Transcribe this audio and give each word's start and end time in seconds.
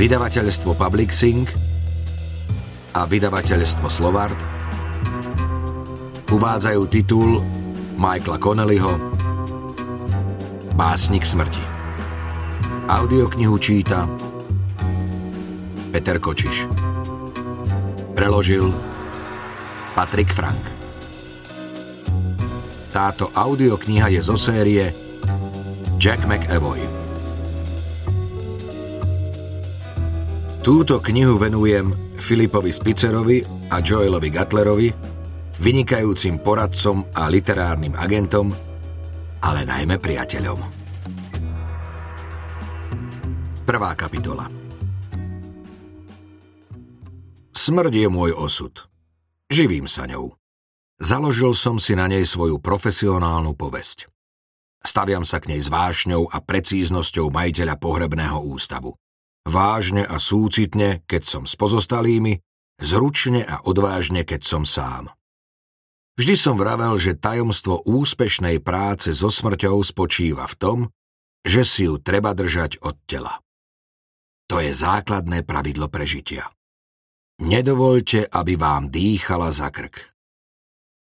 vydavateľstvo 0.00 0.80
Publixing 0.80 1.44
a 2.96 3.04
vydavateľstvo 3.04 3.84
Slovart 3.92 4.40
uvádzajú 6.24 6.82
titul 6.88 7.44
Michaela 8.00 8.40
Connellyho 8.40 8.96
Básnik 10.72 11.28
smrti. 11.28 11.60
Audioknihu 12.88 13.60
číta 13.60 14.08
Peter 15.92 16.16
Kočiš. 16.16 16.64
Preložil 18.16 18.72
Patrik 19.92 20.32
Frank. 20.32 20.64
Táto 22.88 23.28
audiokniha 23.36 24.08
je 24.16 24.20
zo 24.24 24.40
série 24.40 24.96
Jack 26.00 26.24
McAvoy. 26.24 26.99
Túto 30.60 31.00
knihu 31.00 31.40
venujem 31.40 31.88
Filipovi 32.20 32.68
Spicerovi 32.68 33.40
a 33.72 33.80
Joelovi 33.80 34.28
Gatlerovi, 34.28 34.92
vynikajúcim 35.56 36.36
poradcom 36.44 37.00
a 37.16 37.32
literárnym 37.32 37.96
agentom, 37.96 38.52
ale 39.40 39.64
najmä 39.64 39.96
priateľom. 39.96 40.60
Prvá 43.64 43.96
kapitola 43.96 44.52
Smrť 47.56 47.94
je 47.96 48.08
môj 48.12 48.36
osud. 48.36 48.84
Živím 49.48 49.88
sa 49.88 50.04
ňou. 50.04 50.36
Založil 51.00 51.56
som 51.56 51.80
si 51.80 51.96
na 51.96 52.04
nej 52.04 52.28
svoju 52.28 52.60
profesionálnu 52.60 53.56
povesť. 53.56 54.12
Staviam 54.84 55.24
sa 55.24 55.40
k 55.40 55.56
nej 55.56 55.60
s 55.64 55.72
vášňou 55.72 56.28
a 56.28 56.36
precíznosťou 56.44 57.32
majiteľa 57.32 57.80
pohrebného 57.80 58.44
ústavu. 58.44 59.00
Vážne 59.48 60.04
a 60.04 60.20
súcitne, 60.20 61.04
keď 61.08 61.22
som 61.24 61.42
s 61.48 61.56
pozostalými, 61.56 62.40
zručne 62.80 63.44
a 63.44 63.64
odvážne, 63.64 64.24
keď 64.24 64.40
som 64.44 64.62
sám. 64.68 65.12
Vždy 66.20 66.34
som 66.36 66.60
vravel, 66.60 67.00
že 67.00 67.16
tajomstvo 67.16 67.88
úspešnej 67.88 68.60
práce 68.60 69.16
so 69.16 69.32
smrťou 69.32 69.80
spočíva 69.80 70.44
v 70.44 70.58
tom, 70.60 70.78
že 71.40 71.64
si 71.64 71.88
ju 71.88 71.96
treba 71.96 72.36
držať 72.36 72.84
od 72.84 73.00
tela. 73.08 73.40
To 74.52 74.60
je 74.60 74.74
základné 74.74 75.46
pravidlo 75.48 75.88
prežitia. 75.88 76.44
Nedovolte, 77.40 78.28
aby 78.28 78.60
vám 78.60 78.92
dýchala 78.92 79.48
za 79.48 79.72
krk. 79.72 80.12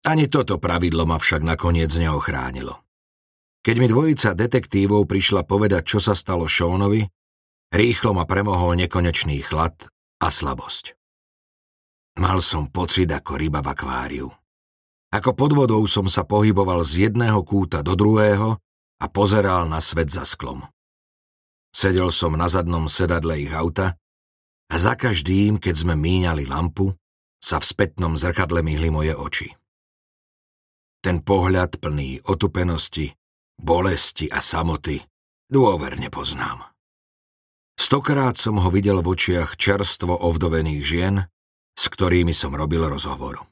Ani 0.08 0.32
toto 0.32 0.56
pravidlo 0.56 1.04
ma 1.04 1.20
však 1.20 1.44
nakoniec 1.44 1.92
neochránilo. 1.92 2.80
Keď 3.60 3.76
mi 3.76 3.92
dvojica 3.92 4.32
detektívov 4.32 5.04
prišla 5.04 5.44
povedať, 5.44 5.84
čo 5.84 6.00
sa 6.00 6.16
stalo 6.16 6.48
Seanovi, 6.48 7.04
rýchlo 7.74 8.18
ma 8.18 8.26
premohol 8.26 8.78
nekonečný 8.78 9.42
chlad 9.46 9.76
a 10.20 10.28
slabosť. 10.28 10.98
Mal 12.20 12.44
som 12.44 12.68
pocit 12.68 13.08
ako 13.08 13.40
ryba 13.40 13.64
v 13.64 13.72
akváriu. 13.72 14.28
Ako 15.10 15.34
pod 15.34 15.56
vodou 15.58 15.82
som 15.90 16.06
sa 16.06 16.22
pohyboval 16.28 16.86
z 16.86 17.10
jedného 17.10 17.42
kúta 17.42 17.82
do 17.82 17.98
druhého 17.98 18.60
a 19.00 19.06
pozeral 19.08 19.66
na 19.66 19.82
svet 19.82 20.12
za 20.12 20.22
sklom. 20.28 20.62
Sedel 21.74 22.14
som 22.14 22.36
na 22.36 22.50
zadnom 22.50 22.90
sedadle 22.90 23.40
ich 23.42 23.54
auta 23.54 23.98
a 24.70 24.76
za 24.78 24.94
každým, 24.94 25.58
keď 25.58 25.76
sme 25.86 25.96
míňali 25.98 26.46
lampu, 26.46 26.94
sa 27.40 27.58
v 27.58 27.66
spätnom 27.66 28.20
zrkadle 28.20 28.60
myhli 28.62 28.92
moje 28.92 29.16
oči. 29.16 29.50
Ten 31.00 31.24
pohľad 31.24 31.80
plný 31.80 32.28
otupenosti, 32.28 33.16
bolesti 33.56 34.28
a 34.28 34.44
samoty 34.44 35.00
dôverne 35.48 36.12
poznám. 36.12 36.68
Stokrát 37.80 38.36
som 38.36 38.60
ho 38.60 38.68
videl 38.68 39.00
v 39.00 39.16
očiach 39.16 39.56
čerstvo 39.56 40.12
ovdovených 40.12 40.82
žien, 40.84 41.16
s 41.80 41.88
ktorými 41.88 42.36
som 42.36 42.52
robil 42.52 42.84
rozhovor. 42.84 43.48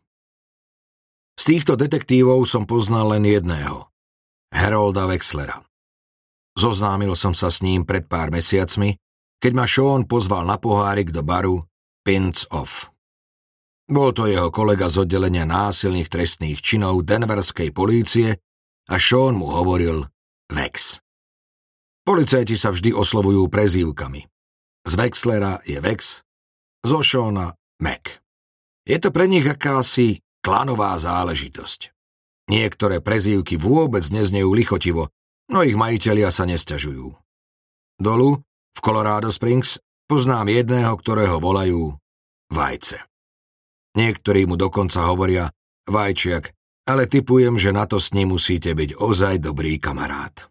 Z 1.40 1.56
týchto 1.56 1.80
detektívov 1.80 2.44
som 2.44 2.68
poznal 2.68 3.16
len 3.16 3.24
jedného, 3.24 3.88
Herolda 4.52 5.08
Wexlera. 5.08 5.64
Zoznámil 6.60 7.16
som 7.16 7.32
sa 7.32 7.48
s 7.48 7.64
ním 7.64 7.88
pred 7.88 8.04
pár 8.12 8.28
mesiacmi, 8.28 9.00
keď 9.40 9.52
ma 9.56 9.64
Sean 9.64 10.04
pozval 10.04 10.44
na 10.44 10.60
pohárik 10.60 11.16
do 11.16 11.24
baru 11.24 11.64
Pins 12.04 12.44
Off. 12.52 12.92
Bol 13.88 14.12
to 14.12 14.28
jeho 14.28 14.52
kolega 14.52 14.92
z 14.92 15.08
oddelenia 15.08 15.48
násilných 15.48 16.12
trestných 16.12 16.60
činov 16.60 17.08
Denverskej 17.08 17.72
polície 17.72 18.36
a 18.92 18.96
Sean 19.00 19.40
mu 19.40 19.56
hovoril 19.56 20.04
Vex. 20.52 21.00
Policajti 22.08 22.56
sa 22.56 22.72
vždy 22.72 22.96
oslovujú 22.96 23.52
prezývkami. 23.52 24.24
Z 24.88 24.94
Vexlera 24.96 25.60
je 25.68 25.76
Vex, 25.84 26.24
zo 26.80 27.04
Seana 27.04 27.52
Mac. 27.84 28.24
Je 28.88 28.96
to 28.96 29.12
pre 29.12 29.28
nich 29.28 29.44
akási 29.44 30.24
klanová 30.40 30.96
záležitosť. 30.96 31.92
Niektoré 32.48 33.04
prezývky 33.04 33.60
vôbec 33.60 34.08
neznejú 34.08 34.56
lichotivo, 34.56 35.12
no 35.52 35.68
ich 35.68 35.76
majitelia 35.76 36.32
sa 36.32 36.48
nestiažujú. 36.48 37.12
Dolu, 38.00 38.40
v 38.48 38.80
Colorado 38.80 39.28
Springs, 39.28 39.84
poznám 40.08 40.48
jedného, 40.48 40.96
ktorého 40.96 41.44
volajú 41.44 41.92
Vajce. 42.48 43.04
Niektorí 44.00 44.48
mu 44.48 44.56
dokonca 44.56 45.04
hovoria 45.12 45.52
vajčiak, 45.92 46.56
ale 46.88 47.12
typujem, 47.12 47.60
že 47.60 47.76
na 47.76 47.84
to 47.84 48.00
s 48.00 48.16
ním 48.16 48.32
musíte 48.32 48.72
byť 48.72 48.96
ozaj 48.96 49.44
dobrý 49.44 49.76
kamarát. 49.76 50.48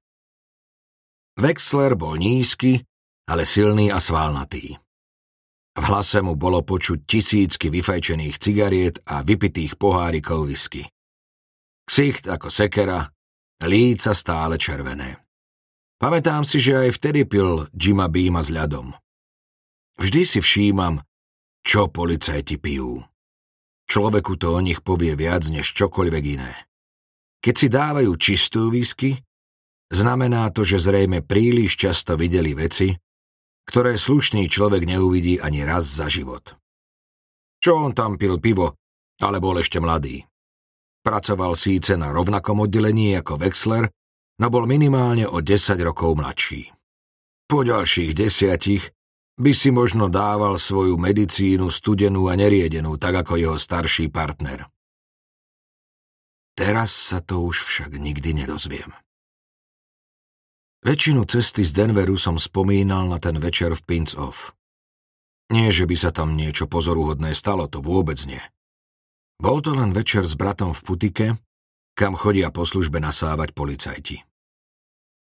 Wexler 1.37 2.01
bol 2.01 2.17
nízky, 2.17 2.81
ale 3.29 3.45
silný 3.45 3.93
a 3.93 4.01
svalnatý. 4.01 4.81
V 5.77 5.83
hlase 5.85 6.25
mu 6.25 6.33
bolo 6.33 6.65
počuť 6.65 7.05
tisícky 7.05 7.69
vyfajčených 7.69 8.41
cigariet 8.41 8.97
a 9.05 9.21
vypitých 9.21 9.77
pohárikov 9.77 10.49
whisky. 10.49 10.89
Ksicht 11.85 12.33
ako 12.33 12.49
sekera, 12.49 13.13
líca 13.61 14.17
stále 14.17 14.57
červené. 14.57 15.21
Pamätám 16.01 16.49
si, 16.49 16.57
že 16.61 16.89
aj 16.89 16.97
vtedy 16.97 17.29
pil 17.29 17.69
Jima 17.77 18.09
Beama 18.09 18.41
s 18.41 18.49
ľadom. 18.49 18.97
Vždy 20.01 20.23
si 20.25 20.39
všímam, 20.41 21.05
čo 21.61 21.93
policajti 21.93 22.57
pijú. 22.57 23.05
Človeku 23.85 24.41
to 24.41 24.57
o 24.57 24.61
nich 24.65 24.81
povie 24.81 25.13
viac 25.13 25.45
než 25.53 25.73
čokoľvek 25.77 26.25
iné. 26.37 26.53
Keď 27.45 27.55
si 27.55 27.69
dávajú 27.69 28.13
čistú 28.17 28.73
whisky, 28.73 29.21
znamená 29.91 30.51
to, 30.51 30.67
že 30.67 30.83
zrejme 30.83 31.23
príliš 31.23 31.79
často 31.79 32.19
videli 32.19 32.55
veci, 32.55 32.95
ktoré 33.67 33.99
slušný 33.99 34.47
človek 34.47 34.87
neuvidí 34.87 35.43
ani 35.43 35.67
raz 35.67 35.87
za 35.87 36.07
život. 36.07 36.55
Čo 37.59 37.91
on 37.91 37.93
tam 37.97 38.15
pil 38.15 38.39
pivo, 38.39 38.79
ale 39.19 39.43
bol 39.43 39.59
ešte 39.59 39.83
mladý. 39.83 40.23
Pracoval 41.03 41.55
síce 41.59 41.95
na 41.95 42.11
rovnakom 42.11 42.67
oddelení 42.67 43.15
ako 43.19 43.39
Wexler, 43.43 43.91
no 44.43 44.47
bol 44.51 44.67
minimálne 44.67 45.27
o 45.27 45.39
10 45.43 45.79
rokov 45.83 46.19
mladší. 46.19 46.71
Po 47.47 47.63
ďalších 47.63 48.11
desiatich 48.11 48.91
by 49.39 49.53
si 49.55 49.71
možno 49.71 50.11
dával 50.11 50.59
svoju 50.59 50.99
medicínu 50.99 51.71
studenú 51.71 52.27
a 52.27 52.35
neriedenú, 52.35 52.99
tak 52.99 53.23
ako 53.23 53.39
jeho 53.39 53.57
starší 53.61 54.11
partner. 54.11 54.67
Teraz 56.57 56.91
sa 56.91 57.21
to 57.21 57.45
už 57.45 57.63
však 57.69 58.01
nikdy 58.01 58.33
nedozviem. 58.33 58.97
Väčšinu 60.85 61.25
cesty 61.25 61.65
z 61.65 61.73
Denveru 61.73 62.19
som 62.21 62.37
spomínal 62.37 63.09
na 63.09 63.17
ten 63.17 63.41
večer 63.41 63.73
v 63.73 63.83
Pins 63.87 64.13
Off. 64.19 64.53
Nie, 65.49 65.71
že 65.71 65.87
by 65.87 65.97
sa 65.97 66.11
tam 66.11 66.35
niečo 66.35 66.67
pozoruhodné 66.67 67.33
stalo, 67.33 67.71
to 67.71 67.79
vôbec 67.79 68.19
nie. 68.27 68.43
Bol 69.39 69.63
to 69.63 69.77
len 69.77 69.95
večer 69.95 70.27
s 70.27 70.35
bratom 70.35 70.75
v 70.75 70.81
Putike, 70.83 71.27
kam 71.97 72.19
chodia 72.19 72.51
po 72.51 72.67
službe 72.67 72.99
nasávať 72.99 73.55
policajti. 73.55 74.17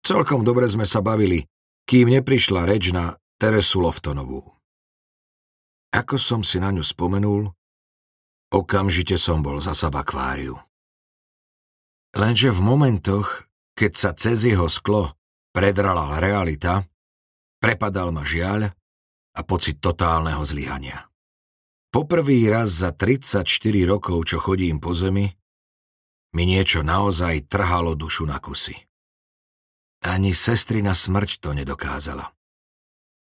Celkom 0.03 0.43
dobre 0.43 0.67
sme 0.67 0.83
sa 0.83 0.99
bavili, 0.99 1.47
kým 1.87 2.11
neprišla 2.11 2.67
reč 2.67 2.91
na 2.91 3.15
Teresu 3.39 3.83
Loftonovú. 3.83 4.43
Ako 5.93 6.19
som 6.19 6.41
si 6.43 6.59
na 6.59 6.71
ňu 6.73 6.83
spomenul, 6.83 7.51
okamžite 8.51 9.15
som 9.19 9.41
bol 9.41 9.59
zasa 9.63 9.87
v 9.89 9.99
akváriu. 9.99 10.55
Lenže 12.13 12.53
v 12.53 12.61
momentoch, 12.61 13.49
keď 13.73 13.91
sa 13.97 14.09
cez 14.13 14.45
jeho 14.45 14.69
sklo 14.69 15.17
predrala 15.53 16.17
realita, 16.17 16.81
prepadal 17.61 18.09
ma 18.09 18.25
žiaľ 18.25 18.73
a 19.33 19.41
pocit 19.45 19.77
totálneho 19.77 20.41
zlyhania. 20.41 21.07
Poprvý 21.93 22.49
raz 22.49 22.81
za 22.81 22.89
34 22.89 23.45
rokov, 23.85 24.33
čo 24.33 24.41
chodím 24.41 24.81
po 24.81 24.97
zemi, 24.97 25.29
mi 26.33 26.43
niečo 26.49 26.81
naozaj 26.81 27.45
trhalo 27.45 27.93
dušu 27.93 28.25
na 28.25 28.41
kusy. 28.41 28.73
Ani 30.01 30.33
sestrina 30.33 30.97
smrť 30.97 31.37
to 31.37 31.53
nedokázala. 31.53 32.33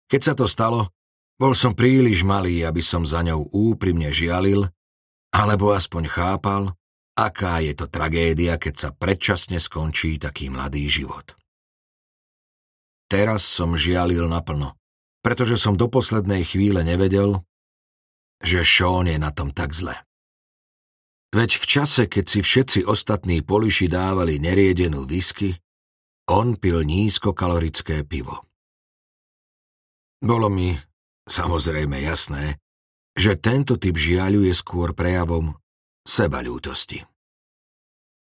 Keď 0.07 0.21
sa 0.23 0.35
to 0.39 0.47
stalo, 0.47 0.95
bol 1.35 1.51
som 1.53 1.75
príliš 1.75 2.23
malý, 2.23 2.63
aby 2.63 2.79
som 2.79 3.03
za 3.03 3.27
ňou 3.27 3.51
úprimne 3.51 4.15
žialil, 4.15 4.71
alebo 5.35 5.75
aspoň 5.75 6.07
chápal, 6.07 6.63
aká 7.19 7.59
je 7.65 7.75
to 7.75 7.91
tragédia, 7.91 8.55
keď 8.55 8.75
sa 8.79 8.89
predčasne 8.95 9.59
skončí 9.59 10.19
taký 10.23 10.47
mladý 10.47 10.87
život. 10.87 11.40
Teraz 13.11 13.43
som 13.43 13.75
žialil 13.75 14.31
naplno 14.31 14.81
pretože 15.21 15.61
som 15.61 15.77
do 15.77 15.89
poslednej 15.89 16.45
chvíle 16.49 16.81
nevedel, 16.81 17.45
že 18.41 18.65
Sean 18.65 19.05
je 19.05 19.21
na 19.21 19.29
tom 19.33 19.53
tak 19.53 19.77
zle. 19.77 19.97
Veď 21.31 21.63
v 21.63 21.65
čase, 21.69 22.03
keď 22.11 22.25
si 22.27 22.41
všetci 22.43 22.81
ostatní 22.89 23.45
poliši 23.45 23.87
dávali 23.87 24.43
neriedenú 24.43 25.07
whisky, 25.07 25.55
on 26.27 26.59
pil 26.59 26.83
nízkokalorické 26.83 28.03
pivo. 28.03 28.51
Bolo 30.21 30.51
mi 30.51 30.75
samozrejme 31.29 32.03
jasné, 32.03 32.59
že 33.15 33.39
tento 33.39 33.79
typ 33.79 33.95
žiaľu 33.95 34.49
je 34.51 34.55
skôr 34.57 34.91
prejavom 34.97 35.55
sebaľútosti. 36.03 37.07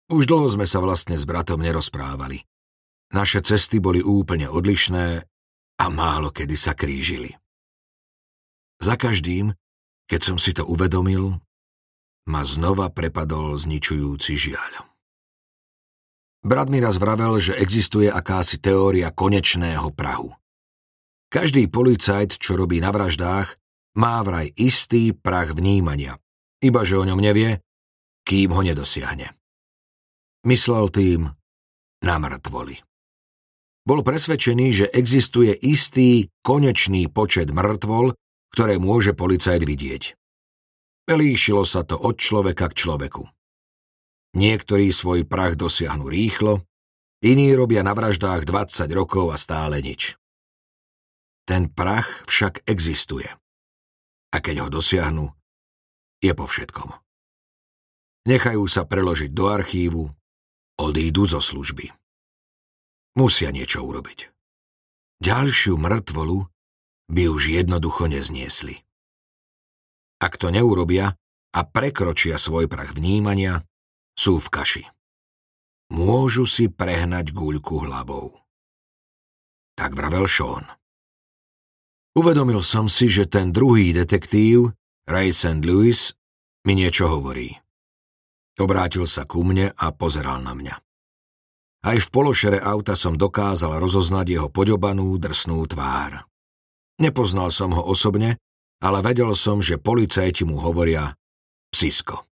Už 0.06 0.30
dlho 0.30 0.48
sme 0.48 0.69
sa 0.69 0.80
vlastne 0.80 1.18
s 1.18 1.25
bratom 1.25 1.60
nerozprávali. 1.60 2.45
Naše 3.16 3.40
cesty 3.40 3.80
boli 3.80 4.04
úplne 4.04 4.52
odlišné 4.52 5.24
a 5.80 5.86
málo 5.88 6.36
kedy 6.36 6.56
sa 6.60 6.76
krížili. 6.76 7.32
Za 8.84 9.00
každým, 9.00 9.56
keď 10.04 10.20
som 10.20 10.36
si 10.36 10.52
to 10.52 10.68
uvedomil, 10.68 11.40
ma 12.28 12.44
znova 12.44 12.92
prepadol 12.92 13.56
zničujúci 13.56 14.36
žiaľ. 14.36 14.84
Brat 16.44 16.68
mi 16.68 16.84
raz 16.84 17.00
vravel, 17.00 17.40
že 17.40 17.56
existuje 17.56 18.12
akási 18.12 18.60
teória 18.60 19.10
konečného 19.16 19.96
prahu. 19.96 20.36
Každý 21.32 21.72
policajt, 21.72 22.38
čo 22.38 22.60
robí 22.60 22.84
na 22.84 22.92
vraždách, 22.92 23.58
má 23.96 24.20
vraj 24.28 24.52
istý 24.60 25.16
prach 25.16 25.56
vnímania, 25.56 26.20
iba 26.60 26.84
že 26.84 27.00
o 27.00 27.08
ňom 27.08 27.18
nevie, 27.18 27.64
kým 28.28 28.52
ho 28.52 28.62
nedosiahne. 28.62 29.32
Myslel 30.46 30.92
tým 30.92 31.32
na 32.04 32.16
mŕtvoli. 32.22 32.94
Bol 33.86 34.02
presvedčený, 34.02 34.68
že 34.74 34.86
existuje 34.90 35.54
istý 35.54 36.34
konečný 36.42 37.06
počet 37.06 37.54
mŕtvol, 37.54 38.18
ktoré 38.50 38.82
môže 38.82 39.14
policajt 39.14 39.62
vidieť. 39.62 40.04
Líšilo 41.06 41.62
sa 41.70 41.86
to 41.86 41.94
od 41.94 42.18
človeka 42.18 42.74
k 42.74 42.82
človeku. 42.82 43.30
Niektorí 44.34 44.90
svoj 44.90 45.30
prach 45.30 45.54
dosiahnu 45.54 46.10
rýchlo, 46.10 46.66
iní 47.22 47.54
robia 47.54 47.86
na 47.86 47.94
vraždách 47.94 48.50
20 48.50 48.90
rokov 48.90 49.30
a 49.30 49.38
stále 49.38 49.86
nič. 49.86 50.18
Ten 51.46 51.70
prach 51.70 52.26
však 52.26 52.66
existuje. 52.66 53.30
A 54.34 54.42
keď 54.42 54.66
ho 54.66 54.68
dosiahnu, 54.74 55.30
je 56.26 56.34
po 56.34 56.50
všetkom. 56.50 56.90
Nechajú 58.26 58.66
sa 58.66 58.81
preložiť 58.90 59.30
do 59.30 59.46
archívu, 59.54 60.10
odídu 60.81 61.30
zo 61.30 61.38
služby. 61.38 61.94
Musia 63.16 63.50
niečo 63.56 63.84
urobiť. 63.88 64.28
Ďalšiu 65.24 65.80
mŕtvolu 65.80 66.38
by 67.08 67.24
už 67.32 67.42
jednoducho 67.48 68.12
nezniesli. 68.12 68.84
Ak 70.20 70.36
to 70.36 70.52
neurobia 70.52 71.16
a 71.56 71.60
prekročia 71.64 72.36
svoj 72.36 72.68
prach 72.68 72.92
vnímania, 72.92 73.64
sú 74.16 74.40
v 74.40 74.48
kaši. 74.52 74.84
Môžu 75.92 76.44
si 76.44 76.68
prehnať 76.68 77.32
guľku 77.32 77.88
hlavou. 77.88 78.36
Tak 79.76 79.92
vravel 79.96 80.28
Sean. 80.28 80.66
Uvedomil 82.16 82.64
som 82.64 82.88
si, 82.88 83.12
že 83.12 83.28
ten 83.28 83.52
druhý 83.52 83.92
detektív, 83.92 84.72
Ray 85.04 85.36
St. 85.36 85.60
Louis, 85.64 86.16
mi 86.64 86.74
niečo 86.80 87.12
hovorí. 87.12 87.52
Obrátil 88.56 89.04
sa 89.04 89.28
ku 89.28 89.44
mne 89.44 89.76
a 89.76 89.92
pozeral 89.92 90.40
na 90.40 90.56
mňa. 90.56 90.85
Aj 91.86 91.98
v 92.02 92.08
pološere 92.10 92.58
auta 92.66 92.98
som 92.98 93.14
dokázal 93.14 93.78
rozoznať 93.78 94.26
jeho 94.26 94.50
poďobanú, 94.50 95.22
drsnú 95.22 95.62
tvár. 95.70 96.26
Nepoznal 96.98 97.54
som 97.54 97.78
ho 97.78 97.86
osobne, 97.86 98.42
ale 98.82 99.06
vedel 99.06 99.30
som, 99.38 99.62
že 99.62 99.78
policajti 99.78 100.50
mu 100.50 100.58
hovoria 100.58 101.14
psisko. 101.70 102.26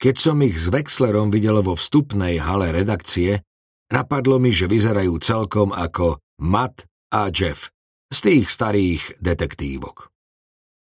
Keď 0.00 0.14
som 0.16 0.40
ich 0.40 0.56
s 0.56 0.72
Wexlerom 0.72 1.28
videl 1.28 1.60
vo 1.60 1.76
vstupnej 1.76 2.40
hale 2.40 2.72
redakcie, 2.72 3.44
napadlo 3.92 4.40
mi, 4.40 4.48
že 4.48 4.64
vyzerajú 4.64 5.12
celkom 5.20 5.68
ako 5.70 6.24
Matt 6.40 6.88
a 7.12 7.28
Jeff 7.28 7.68
z 8.08 8.18
tých 8.20 8.46
starých 8.48 9.20
detektívok. 9.20 10.08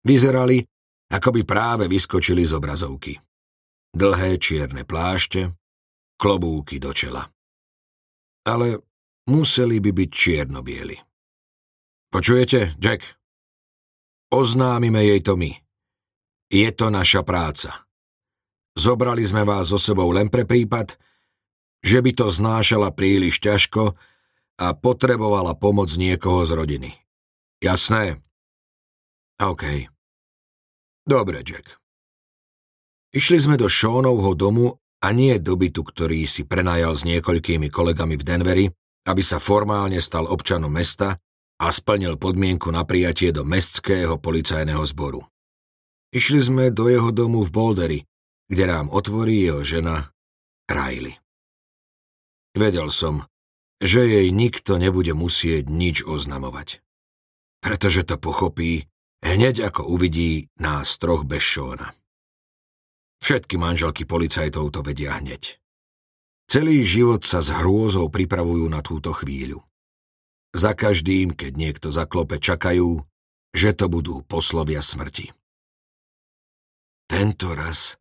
Vyzerali, 0.06 0.62
ako 1.10 1.28
by 1.34 1.42
práve 1.42 1.84
vyskočili 1.90 2.46
z 2.46 2.52
obrazovky. 2.56 3.18
Dlhé 3.92 4.38
čierne 4.38 4.86
plášte, 4.86 5.50
klobúky 6.16 6.78
do 6.78 6.94
čela. 6.94 7.26
Ale 8.42 8.82
museli 9.30 9.78
by 9.78 9.90
byť 9.94 10.10
čiernobieli. 10.10 10.96
Počujete, 12.12 12.76
Jack? 12.76 13.06
Oznámime 14.32 15.04
jej 15.04 15.20
to 15.24 15.36
my. 15.38 15.52
Je 16.52 16.68
to 16.72 16.92
naša 16.92 17.24
práca. 17.24 17.88
Zobrali 18.76 19.24
sme 19.24 19.44
vás 19.44 19.68
so 19.68 19.76
sebou 19.76 20.08
len 20.12 20.32
pre 20.32 20.48
prípad, 20.48 20.96
že 21.84 21.98
by 22.00 22.10
to 22.16 22.26
znášala 22.28 22.92
príliš 22.92 23.40
ťažko 23.40 23.96
a 24.60 24.66
potrebovala 24.76 25.56
pomoc 25.56 25.92
niekoho 25.96 26.44
z 26.44 26.52
rodiny. 26.56 26.90
Jasné? 27.60 28.20
OK. 29.40 29.88
Dobre, 31.02 31.42
Jack. 31.42 31.76
Išli 33.12 33.38
sme 33.42 33.56
do 33.60 33.68
Seanovho 33.68 34.32
domu 34.32 34.80
a 35.02 35.10
nie 35.10 35.34
do 35.42 35.58
bytu, 35.58 35.82
ktorý 35.82 36.24
si 36.30 36.46
prenajal 36.46 36.94
s 36.94 37.02
niekoľkými 37.02 37.68
kolegami 37.74 38.14
v 38.14 38.22
Denveri, 38.22 38.66
aby 39.10 39.22
sa 39.22 39.42
formálne 39.42 39.98
stal 39.98 40.30
občanom 40.30 40.70
mesta 40.70 41.18
a 41.58 41.66
splnil 41.74 42.14
podmienku 42.14 42.70
na 42.70 42.86
prijatie 42.86 43.34
do 43.34 43.42
mestského 43.42 44.14
policajného 44.22 44.82
zboru. 44.86 45.26
Išli 46.14 46.40
sme 46.42 46.64
do 46.70 46.86
jeho 46.86 47.10
domu 47.10 47.42
v 47.42 47.50
Bouldery, 47.50 48.00
kde 48.46 48.64
nám 48.70 48.94
otvorí 48.94 49.42
jeho 49.42 49.66
žena 49.66 50.14
Riley. 50.70 51.18
Vedel 52.52 52.92
som, 52.92 53.26
že 53.82 54.06
jej 54.06 54.28
nikto 54.30 54.78
nebude 54.78 55.16
musieť 55.16 55.66
nič 55.66 56.06
oznamovať. 56.06 56.84
Pretože 57.64 58.06
to 58.06 58.20
pochopí, 58.20 58.86
hneď 59.24 59.72
ako 59.72 59.88
uvidí 59.88 60.52
nás 60.60 60.94
troch 61.00 61.26
bez 61.26 61.42
šóna. 61.42 61.96
Všetky 63.22 63.54
manželky 63.54 64.02
policajtov 64.02 64.74
to 64.74 64.80
vedia 64.82 65.14
hneď. 65.22 65.62
Celý 66.50 66.82
život 66.82 67.22
sa 67.22 67.38
s 67.38 67.54
hrôzou 67.54 68.10
pripravujú 68.10 68.66
na 68.66 68.82
túto 68.82 69.14
chvíľu. 69.14 69.62
Za 70.52 70.74
každým, 70.74 71.32
keď 71.32 71.52
niekto 71.54 71.88
zaklope, 71.88 72.42
čakajú, 72.42 73.00
že 73.54 73.70
to 73.78 73.86
budú 73.86 74.26
poslovia 74.26 74.82
smrti. 74.82 75.30
Tento 77.06 77.54
raz 77.54 77.94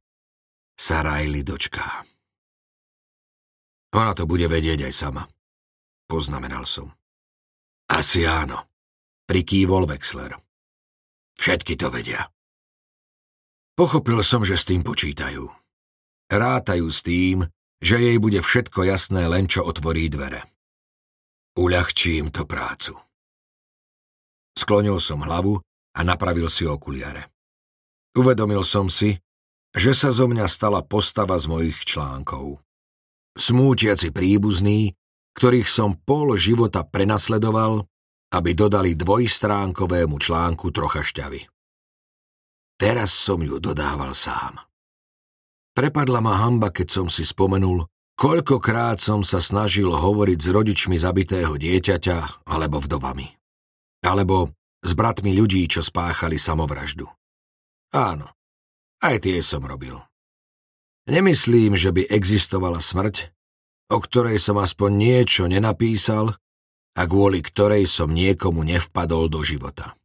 sa 0.76 1.06
Riley 1.06 1.46
dočká. 1.46 2.02
Ona 3.94 4.12
to 4.18 4.26
bude 4.26 4.50
vedieť 4.50 4.90
aj 4.90 4.94
sama. 4.96 5.24
Poznamenal 6.10 6.66
som. 6.66 6.92
Asi 7.88 8.26
áno, 8.26 8.68
prikývol 9.30 9.86
Wexler. 9.86 10.34
Všetky 11.38 11.78
to 11.78 11.94
vedia. 11.94 12.26
Pochopil 13.76 14.20
som, 14.22 14.44
že 14.44 14.60
s 14.60 14.68
tým 14.68 14.84
počítajú. 14.84 15.48
Rátajú 16.32 16.88
s 16.88 17.00
tým, 17.04 17.44
že 17.82 17.98
jej 17.98 18.18
bude 18.22 18.40
všetko 18.40 18.86
jasné 18.86 19.26
len 19.26 19.50
čo 19.50 19.66
otvorí 19.66 20.08
dvere. 20.08 20.46
Uľahčím 21.58 22.32
to 22.32 22.48
prácu. 22.48 22.96
Sklonil 24.56 25.02
som 25.02 25.26
hlavu 25.26 25.60
a 25.98 26.00
napravil 26.06 26.48
si 26.48 26.64
okuliare. 26.64 27.32
Uvedomil 28.16 28.64
som 28.64 28.88
si, 28.88 29.20
že 29.72 29.96
sa 29.96 30.12
zo 30.12 30.28
mňa 30.28 30.46
stala 30.48 30.84
postava 30.84 31.40
z 31.40 31.48
mojich 31.48 31.80
článkov. 31.88 32.60
Smútiaci 33.36 34.12
príbuzní, 34.12 34.92
ktorých 35.36 35.68
som 35.68 35.96
pol 35.96 36.36
života 36.36 36.84
prenasledoval, 36.84 37.88
aby 38.36 38.52
dodali 38.52 38.96
dvojstránkovému 38.96 40.20
článku 40.20 40.72
trocha 40.76 41.04
šťavy. 41.04 41.48
Teraz 42.82 43.14
som 43.14 43.38
ju 43.46 43.62
dodával 43.62 44.18
sám. 44.18 44.58
Prepadla 45.78 46.18
ma 46.18 46.42
hamba, 46.42 46.74
keď 46.74 46.88
som 46.90 47.08
si 47.14 47.22
spomenul, 47.22 47.86
Koľkokrát 48.22 49.02
som 49.02 49.26
sa 49.26 49.42
snažil 49.42 49.90
hovoriť 49.90 50.40
s 50.46 50.48
rodičmi 50.54 50.94
zabitého 50.94 51.58
dieťaťa 51.58 52.46
alebo 52.46 52.78
vdovami. 52.78 53.26
Alebo 54.06 54.54
s 54.86 54.94
bratmi 54.94 55.34
ľudí, 55.34 55.66
čo 55.66 55.82
spáchali 55.82 56.38
samovraždu. 56.38 57.10
Áno, 57.98 58.30
aj 59.02 59.26
tie 59.26 59.42
som 59.42 59.66
robil. 59.66 59.98
Nemyslím, 61.10 61.74
že 61.74 61.90
by 61.90 62.14
existovala 62.14 62.78
smrť, 62.78 63.34
o 63.90 63.98
ktorej 63.98 64.38
som 64.38 64.62
aspoň 64.62 64.92
niečo 64.94 65.50
nenapísal 65.50 66.38
a 66.94 67.02
kvôli 67.10 67.42
ktorej 67.42 67.90
som 67.90 68.14
niekomu 68.14 68.62
nevpadol 68.62 69.34
do 69.34 69.42
života. 69.42 69.98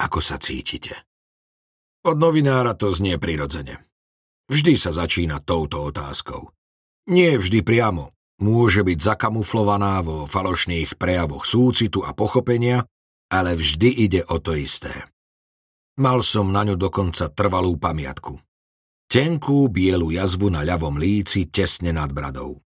Ako 0.00 0.24
sa 0.24 0.40
cítite? 0.40 1.04
Od 2.04 2.20
novinára 2.20 2.76
to 2.76 2.92
znie 2.92 3.16
prirodzene. 3.16 3.80
Vždy 4.52 4.76
sa 4.76 4.92
začína 4.92 5.40
touto 5.40 5.88
otázkou. 5.88 6.52
Nie 7.08 7.40
vždy 7.40 7.64
priamo. 7.64 8.12
Môže 8.44 8.84
byť 8.84 8.98
zakamuflovaná 9.00 10.04
vo 10.04 10.28
falošných 10.28 11.00
prejavoch 11.00 11.48
súcitu 11.48 12.04
a 12.04 12.12
pochopenia, 12.12 12.84
ale 13.32 13.56
vždy 13.56 13.88
ide 14.04 14.20
o 14.28 14.36
to 14.36 14.52
isté. 14.52 14.92
Mal 15.96 16.20
som 16.20 16.52
na 16.52 16.66
ňu 16.66 16.76
dokonca 16.76 17.32
trvalú 17.32 17.80
pamiatku. 17.80 18.36
Tenkú 19.08 19.70
bielu 19.72 20.12
jazvu 20.12 20.52
na 20.52 20.60
ľavom 20.60 21.00
líci 21.00 21.48
tesne 21.48 21.94
nad 21.94 22.10
bradou. 22.12 22.60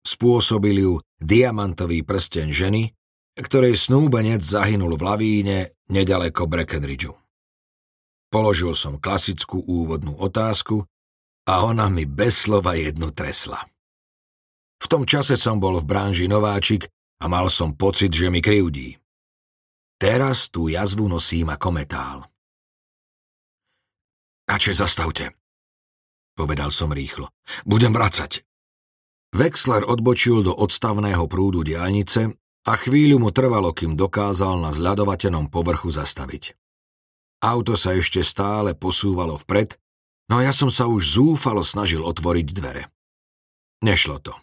Spôsobil 0.00 0.88
ju 0.88 0.92
diamantový 1.20 2.00
prsten 2.06 2.48
ženy, 2.48 2.88
ktorej 3.36 3.76
snúbenec 3.76 4.40
zahynul 4.40 4.96
v 4.96 5.02
lavíne 5.04 5.58
nedaleko 5.92 6.48
Breckenridgeu. 6.48 7.19
Položil 8.30 8.78
som 8.78 9.02
klasickú 9.02 9.58
úvodnú 9.58 10.14
otázku 10.14 10.86
a 11.50 11.66
ona 11.66 11.90
mi 11.90 12.06
bez 12.06 12.46
slova 12.46 12.78
jednu 12.78 13.10
tresla. 13.10 13.66
V 14.80 14.86
tom 14.86 15.02
čase 15.02 15.34
som 15.34 15.58
bol 15.58 15.82
v 15.82 15.84
branži 15.84 16.30
nováčik 16.30 16.86
a 17.20 17.26
mal 17.26 17.50
som 17.50 17.74
pocit, 17.74 18.14
že 18.14 18.30
mi 18.30 18.38
kryudí. 18.38 18.96
Teraz 19.98 20.48
tú 20.48 20.70
jazvu 20.70 21.10
nosím 21.10 21.50
ako 21.50 21.68
metál. 21.74 22.18
Radšej 24.46 24.74
zastavte, 24.78 25.24
povedal 26.38 26.70
som 26.70 26.94
rýchlo. 26.94 27.28
Budem 27.66 27.92
vracať. 27.92 28.46
Wexler 29.34 29.86
odbočil 29.86 30.46
do 30.46 30.54
odstavného 30.54 31.26
prúdu 31.26 31.66
diálnice 31.66 32.34
a 32.66 32.72
chvíľu 32.78 33.26
mu 33.26 33.30
trvalo, 33.30 33.74
kým 33.74 33.94
dokázal 33.94 34.58
na 34.58 34.70
zľadovatenom 34.70 35.50
povrchu 35.50 35.94
zastaviť. 35.94 36.59
Auto 37.40 37.72
sa 37.72 37.96
ešte 37.96 38.20
stále 38.20 38.76
posúvalo 38.76 39.40
vpred, 39.40 39.80
no 40.28 40.44
ja 40.44 40.52
som 40.52 40.68
sa 40.68 40.84
už 40.84 41.16
zúfalo 41.16 41.64
snažil 41.64 42.04
otvoriť 42.04 42.46
dvere. 42.52 42.92
Nešlo 43.80 44.20
to. 44.20 44.36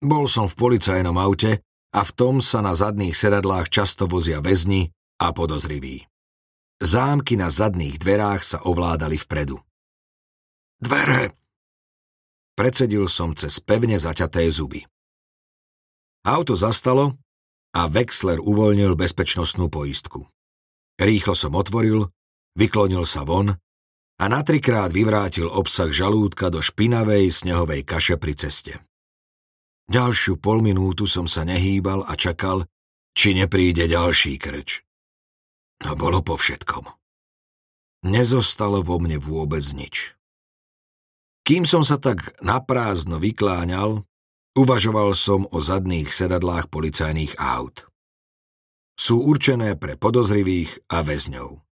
Bol 0.00 0.24
som 0.24 0.48
v 0.48 0.56
policajnom 0.56 1.12
aute 1.20 1.60
a 1.92 2.00
v 2.00 2.10
tom 2.16 2.40
sa 2.40 2.64
na 2.64 2.72
zadných 2.72 3.12
sedadlách 3.12 3.68
často 3.68 4.08
vozia 4.08 4.40
väzni 4.40 4.88
a 5.20 5.36
podozriví. 5.36 6.08
Zámky 6.80 7.36
na 7.36 7.52
zadných 7.52 8.00
dverách 8.00 8.40
sa 8.40 8.58
ovládali 8.64 9.20
vpredu. 9.20 9.60
Dvere! 10.80 11.36
Predsedil 12.56 13.04
som 13.04 13.36
cez 13.36 13.60
pevne 13.60 14.00
zaťaté 14.00 14.48
zuby. 14.48 14.88
Auto 16.24 16.56
zastalo 16.56 17.20
a 17.76 17.84
Wexler 17.84 18.40
uvoľnil 18.40 18.96
bezpečnostnú 18.96 19.68
poistku. 19.68 20.24
Rýchlo 20.96 21.36
som 21.36 21.52
otvoril, 21.52 22.08
vyklonil 22.60 23.08
sa 23.08 23.24
von 23.24 23.56
a 24.20 24.24
na 24.28 24.44
trikrát 24.44 24.92
vyvrátil 24.92 25.48
obsah 25.48 25.88
žalúdka 25.88 26.52
do 26.52 26.60
špinavej 26.60 27.32
snehovej 27.32 27.88
kaše 27.88 28.20
pri 28.20 28.36
ceste. 28.36 28.76
Ďalšiu 29.88 30.36
polminútu 30.36 31.08
som 31.08 31.24
sa 31.24 31.48
nehýbal 31.48 32.04
a 32.04 32.12
čakal, 32.20 32.68
či 33.16 33.32
nepríde 33.32 33.88
ďalší 33.88 34.36
krč. 34.36 34.84
No 35.88 35.96
bolo 35.96 36.20
po 36.20 36.36
všetkom. 36.36 36.84
Nezostalo 38.04 38.84
vo 38.84 39.00
mne 39.00 39.16
vôbec 39.16 39.64
nič. 39.72 40.12
Kým 41.40 41.64
som 41.64 41.80
sa 41.80 41.96
tak 41.96 42.36
naprázdno 42.44 43.16
vykláňal, 43.16 44.04
uvažoval 44.54 45.16
som 45.16 45.48
o 45.48 45.58
zadných 45.58 46.12
sedadlách 46.12 46.68
policajných 46.68 47.40
aut. 47.40 47.88
Sú 49.00 49.24
určené 49.24 49.80
pre 49.80 49.96
podozrivých 49.96 50.84
a 50.92 51.00
väzňov. 51.00 51.69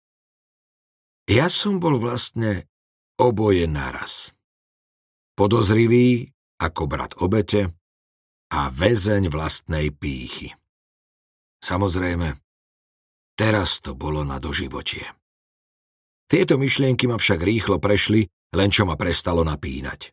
Ja 1.31 1.47
som 1.47 1.79
bol 1.79 1.95
vlastne 1.95 2.67
oboje 3.15 3.63
naraz. 3.63 4.35
Podozrivý 5.31 6.27
ako 6.59 6.91
brat 6.91 7.15
obete 7.23 7.71
a 8.51 8.67
väzeň 8.67 9.31
vlastnej 9.31 9.95
pýchy. 9.95 10.51
Samozrejme, 11.63 12.35
teraz 13.39 13.79
to 13.79 13.95
bolo 13.95 14.27
na 14.27 14.43
doživotie. 14.43 15.07
Tieto 16.27 16.59
myšlienky 16.59 17.07
ma 17.07 17.15
však 17.15 17.39
rýchlo 17.39 17.79
prešli, 17.79 18.27
len 18.51 18.67
čo 18.67 18.83
ma 18.83 18.99
prestalo 18.99 19.47
napínať. 19.47 20.11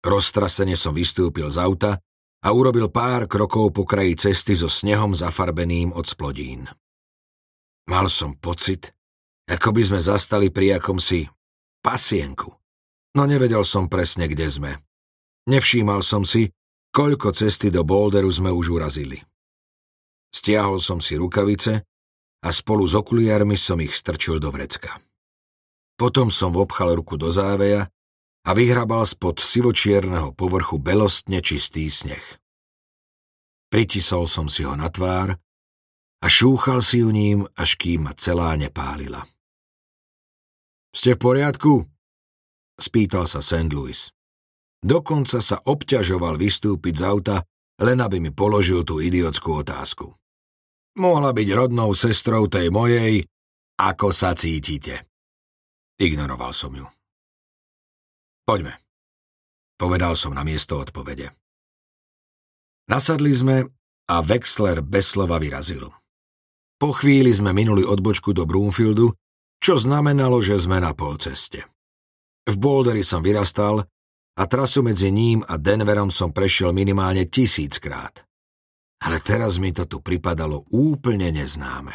Roztrasene 0.00 0.72
som 0.72 0.96
vystúpil 0.96 1.52
z 1.52 1.60
auta 1.60 2.00
a 2.40 2.48
urobil 2.48 2.88
pár 2.88 3.28
krokov 3.28 3.76
po 3.76 3.84
kraji 3.84 4.16
cesty 4.16 4.56
so 4.56 4.72
snehom 4.72 5.12
zafarbeným 5.12 5.92
od 5.92 6.08
splodín. 6.08 6.64
Mal 7.92 8.08
som 8.08 8.40
pocit, 8.40 8.96
ako 9.50 9.74
by 9.74 9.82
sme 9.82 9.98
zastali 9.98 10.54
pri 10.54 10.78
akomsi 10.78 11.26
pasienku. 11.82 12.54
No 13.18 13.26
nevedel 13.26 13.66
som 13.66 13.90
presne, 13.90 14.30
kde 14.30 14.46
sme. 14.46 14.72
Nevšímal 15.50 16.06
som 16.06 16.22
si, 16.22 16.46
koľko 16.94 17.34
cesty 17.34 17.74
do 17.74 17.82
Boulderu 17.82 18.30
sme 18.30 18.54
už 18.54 18.78
urazili. 18.78 19.18
Stiahol 20.30 20.78
som 20.78 21.02
si 21.02 21.18
rukavice 21.18 21.82
a 22.46 22.48
spolu 22.54 22.86
s 22.86 22.94
okuliarmi 22.94 23.58
som 23.58 23.82
ich 23.82 23.98
strčil 23.98 24.38
do 24.38 24.54
vrecka. 24.54 25.02
Potom 25.98 26.30
som 26.30 26.54
vobchal 26.54 26.94
ruku 26.94 27.18
do 27.18 27.34
záveja 27.34 27.90
a 28.46 28.50
vyhrabal 28.54 29.02
spod 29.02 29.42
sivočierneho 29.42 30.32
povrchu 30.32 30.78
belostne 30.78 31.42
čistý 31.42 31.90
sneh. 31.90 32.22
Pritisol 33.68 34.30
som 34.30 34.46
si 34.46 34.62
ho 34.62 34.78
na 34.78 34.86
tvár 34.86 35.34
a 36.22 36.26
šúchal 36.30 36.80
si 36.80 37.02
ju 37.02 37.10
ním, 37.10 37.44
až 37.58 37.74
kým 37.74 38.06
ma 38.06 38.12
celá 38.14 38.54
nepálila. 38.54 39.26
Ste 40.90 41.14
v 41.14 41.22
poriadku? 41.22 41.72
Spýtal 42.74 43.30
sa 43.30 43.38
St. 43.38 43.70
Louis. 43.70 44.10
Dokonca 44.80 45.38
sa 45.38 45.62
obťažoval 45.62 46.40
vystúpiť 46.40 46.94
z 46.98 47.02
auta, 47.06 47.36
len 47.78 48.00
aby 48.02 48.18
mi 48.18 48.34
položil 48.34 48.82
tú 48.82 48.98
idiotskú 48.98 49.62
otázku. 49.62 50.10
Mohla 50.98 51.30
byť 51.30 51.48
rodnou 51.54 51.94
sestrou 51.94 52.50
tej 52.50 52.72
mojej, 52.74 53.22
ako 53.78 54.10
sa 54.10 54.34
cítite. 54.34 55.06
Ignoroval 56.00 56.50
som 56.50 56.74
ju. 56.74 56.88
Poďme, 58.42 58.82
povedal 59.78 60.18
som 60.18 60.34
na 60.34 60.42
miesto 60.42 60.80
odpovede. 60.80 61.30
Nasadli 62.90 63.30
sme 63.30 63.62
a 64.10 64.16
Wexler 64.26 64.82
bez 64.82 65.14
slova 65.14 65.38
vyrazil. 65.38 65.86
Po 66.80 66.90
chvíli 66.90 67.30
sme 67.30 67.54
minuli 67.54 67.86
odbočku 67.86 68.34
do 68.34 68.42
Broomfieldu, 68.42 69.14
čo 69.60 69.76
znamenalo, 69.76 70.40
že 70.40 70.56
sme 70.56 70.80
na 70.80 70.96
polceste. 70.96 71.68
V 72.48 72.56
Boulderi 72.56 73.04
som 73.04 73.20
vyrastal 73.20 73.84
a 74.34 74.42
trasu 74.48 74.80
medzi 74.80 75.12
ním 75.12 75.44
a 75.44 75.60
Denverom 75.60 76.08
som 76.08 76.32
prešiel 76.32 76.72
minimálne 76.72 77.28
tisíckrát. 77.28 78.24
Ale 79.04 79.20
teraz 79.20 79.60
mi 79.60 79.72
to 79.72 79.84
tu 79.84 80.00
pripadalo 80.00 80.64
úplne 80.72 81.28
neznáme. 81.32 81.92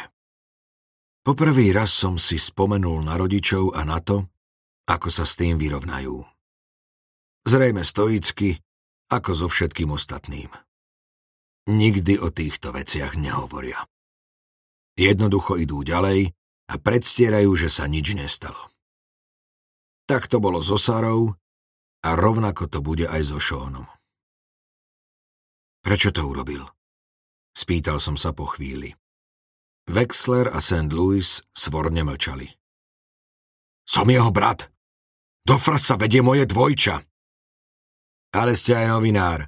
Poprvý 1.26 1.74
raz 1.74 1.90
som 1.90 2.14
si 2.14 2.38
spomenul 2.38 3.02
na 3.02 3.18
rodičov 3.18 3.74
a 3.74 3.82
na 3.82 3.98
to, 3.98 4.30
ako 4.86 5.10
sa 5.10 5.26
s 5.26 5.34
tým 5.34 5.58
vyrovnajú. 5.58 6.22
Zrejme 7.46 7.82
stoicky, 7.82 8.62
ako 9.10 9.30
so 9.34 9.46
všetkým 9.50 9.90
ostatným. 9.90 10.50
Nikdy 11.66 12.22
o 12.22 12.30
týchto 12.30 12.70
veciach 12.70 13.18
nehovoria. 13.18 13.82
Jednoducho 14.94 15.58
idú 15.58 15.82
ďalej 15.82 16.30
a 16.66 16.74
predstierajú, 16.78 17.50
že 17.54 17.68
sa 17.70 17.86
nič 17.86 18.14
nestalo. 18.18 18.70
Tak 20.06 20.30
to 20.30 20.38
bolo 20.38 20.62
so 20.62 20.78
Sarou 20.78 21.34
a 22.02 22.08
rovnako 22.14 22.70
to 22.70 22.78
bude 22.78 23.06
aj 23.06 23.22
so 23.26 23.38
Seanom. 23.42 23.86
Prečo 25.82 26.10
to 26.10 26.26
urobil? 26.26 26.66
Spýtal 27.54 28.02
som 28.02 28.18
sa 28.18 28.34
po 28.34 28.46
chvíli. 28.50 28.94
Wexler 29.86 30.50
a 30.50 30.58
St. 30.58 30.90
Louis 30.90 31.26
svorne 31.54 32.02
mlčali. 32.02 32.50
Som 33.86 34.10
jeho 34.10 34.34
brat. 34.34 34.66
Do 35.46 35.62
sa 35.62 35.94
vedie 35.94 36.26
moje 36.26 36.42
dvojča. 36.42 37.06
Ale 38.34 38.58
ste 38.58 38.74
aj 38.74 38.86
novinár. 38.90 39.46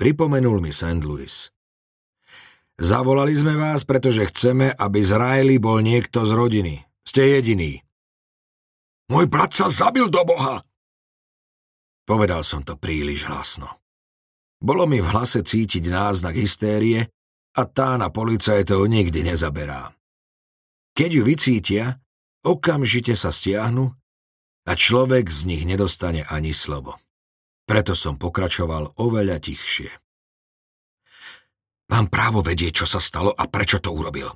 Pripomenul 0.00 0.64
mi 0.64 0.72
St. 0.72 1.04
Louis. 1.04 1.52
Zavolali 2.80 3.36
sme 3.36 3.60
vás, 3.60 3.84
pretože 3.84 4.24
chceme, 4.32 4.72
aby 4.72 5.04
z 5.04 5.12
Riley 5.14 5.60
bol 5.60 5.84
niekto 5.84 6.24
z 6.24 6.32
rodiny. 6.32 6.74
Ste 7.04 7.36
jediný. 7.36 7.84
Môj 9.12 9.28
brat 9.28 9.52
sa 9.52 9.68
zabil 9.68 10.08
do 10.08 10.24
boha, 10.24 10.64
Povedal 12.10 12.42
som 12.42 12.58
to 12.66 12.74
príliš 12.74 13.30
hlasno. 13.30 13.70
Bolo 14.58 14.82
mi 14.90 14.98
v 14.98 15.06
hlase 15.14 15.46
cítiť 15.46 15.86
náznak 15.86 16.34
hystérie 16.34 17.06
a 17.54 17.62
tá 17.70 17.94
na 17.94 18.10
policajtov 18.10 18.82
nikdy 18.90 19.30
nezaberá. 19.30 19.94
Keď 20.90 21.10
ju 21.14 21.22
vycítia, 21.22 22.02
okamžite 22.42 23.14
sa 23.14 23.30
stiahnu 23.30 23.94
a 24.66 24.72
človek 24.74 25.30
z 25.30 25.54
nich 25.54 25.62
nedostane 25.62 26.26
ani 26.26 26.50
slovo. 26.50 26.98
Preto 27.62 27.94
som 27.94 28.18
pokračoval 28.18 28.98
oveľa 28.98 29.38
tichšie. 29.38 30.09
Mám 31.90 32.06
právo 32.06 32.40
vedieť, 32.40 32.82
čo 32.82 32.86
sa 32.86 33.02
stalo 33.02 33.34
a 33.34 33.50
prečo 33.50 33.82
to 33.82 33.90
urobil. 33.90 34.30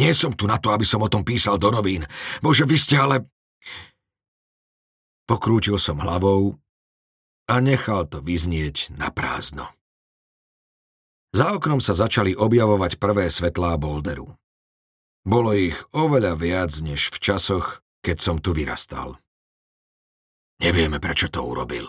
Nie 0.00 0.16
som 0.16 0.32
tu 0.32 0.48
na 0.48 0.56
to, 0.56 0.72
aby 0.72 0.88
som 0.88 1.04
o 1.04 1.12
tom 1.12 1.20
písal 1.20 1.60
do 1.60 1.68
novín. 1.68 2.08
Bože, 2.40 2.64
vy 2.64 2.76
ste 2.80 2.96
ale... 2.96 3.28
Pokrútil 5.28 5.76
som 5.76 6.00
hlavou 6.00 6.56
a 7.46 7.54
nechal 7.60 8.08
to 8.08 8.24
vyznieť 8.24 8.96
na 8.96 9.12
prázdno. 9.12 9.68
Za 11.30 11.54
oknom 11.54 11.78
sa 11.78 11.94
začali 11.94 12.34
objavovať 12.34 12.98
prvé 12.98 13.30
svetlá 13.30 13.78
bolderu. 13.78 14.34
Bolo 15.22 15.54
ich 15.54 15.78
oveľa 15.94 16.34
viac 16.34 16.72
než 16.82 17.14
v 17.14 17.22
časoch, 17.22 17.84
keď 18.02 18.16
som 18.18 18.36
tu 18.42 18.50
vyrastal. 18.50 19.20
Nevieme, 20.58 20.98
prečo 20.98 21.30
to 21.30 21.44
urobil. 21.44 21.86